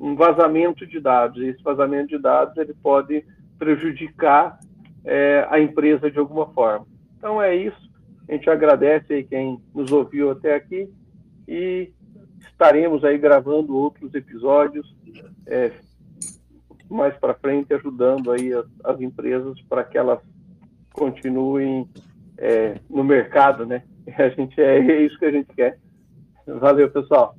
um 0.00 0.14
vazamento 0.14 0.86
de 0.86 0.98
dados. 0.98 1.42
E 1.42 1.48
esse 1.48 1.62
vazamento 1.62 2.08
de 2.08 2.18
dados 2.18 2.56
ele 2.56 2.74
pode 2.82 3.24
prejudicar 3.58 4.58
é, 5.04 5.46
a 5.50 5.60
empresa 5.60 6.10
de 6.10 6.18
alguma 6.18 6.46
forma. 6.48 6.86
Então 7.18 7.40
é 7.40 7.54
isso. 7.54 7.91
A 8.28 8.32
gente 8.32 8.48
agradece 8.48 9.12
aí 9.12 9.24
quem 9.24 9.60
nos 9.74 9.90
ouviu 9.90 10.30
até 10.30 10.54
aqui 10.54 10.88
e 11.46 11.92
estaremos 12.40 13.04
aí 13.04 13.18
gravando 13.18 13.76
outros 13.76 14.14
episódios 14.14 14.94
é, 15.46 15.72
mais 16.88 17.14
para 17.16 17.34
frente, 17.34 17.72
ajudando 17.74 18.30
aí 18.30 18.52
as, 18.52 18.66
as 18.84 19.00
empresas 19.00 19.60
para 19.62 19.84
que 19.84 19.98
elas 19.98 20.20
continuem 20.92 21.88
é, 22.38 22.78
no 22.88 23.02
mercado, 23.02 23.66
né? 23.66 23.82
A 24.18 24.28
gente 24.28 24.60
é, 24.60 24.78
é 24.78 25.02
isso 25.02 25.18
que 25.18 25.24
a 25.24 25.30
gente 25.30 25.54
quer. 25.54 25.78
Valeu, 26.46 26.90
pessoal. 26.90 27.36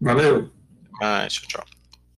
Valeu. 0.00 0.50
Ah, 1.00 1.26
tchau, 1.28 1.46
tchau. 1.48 1.75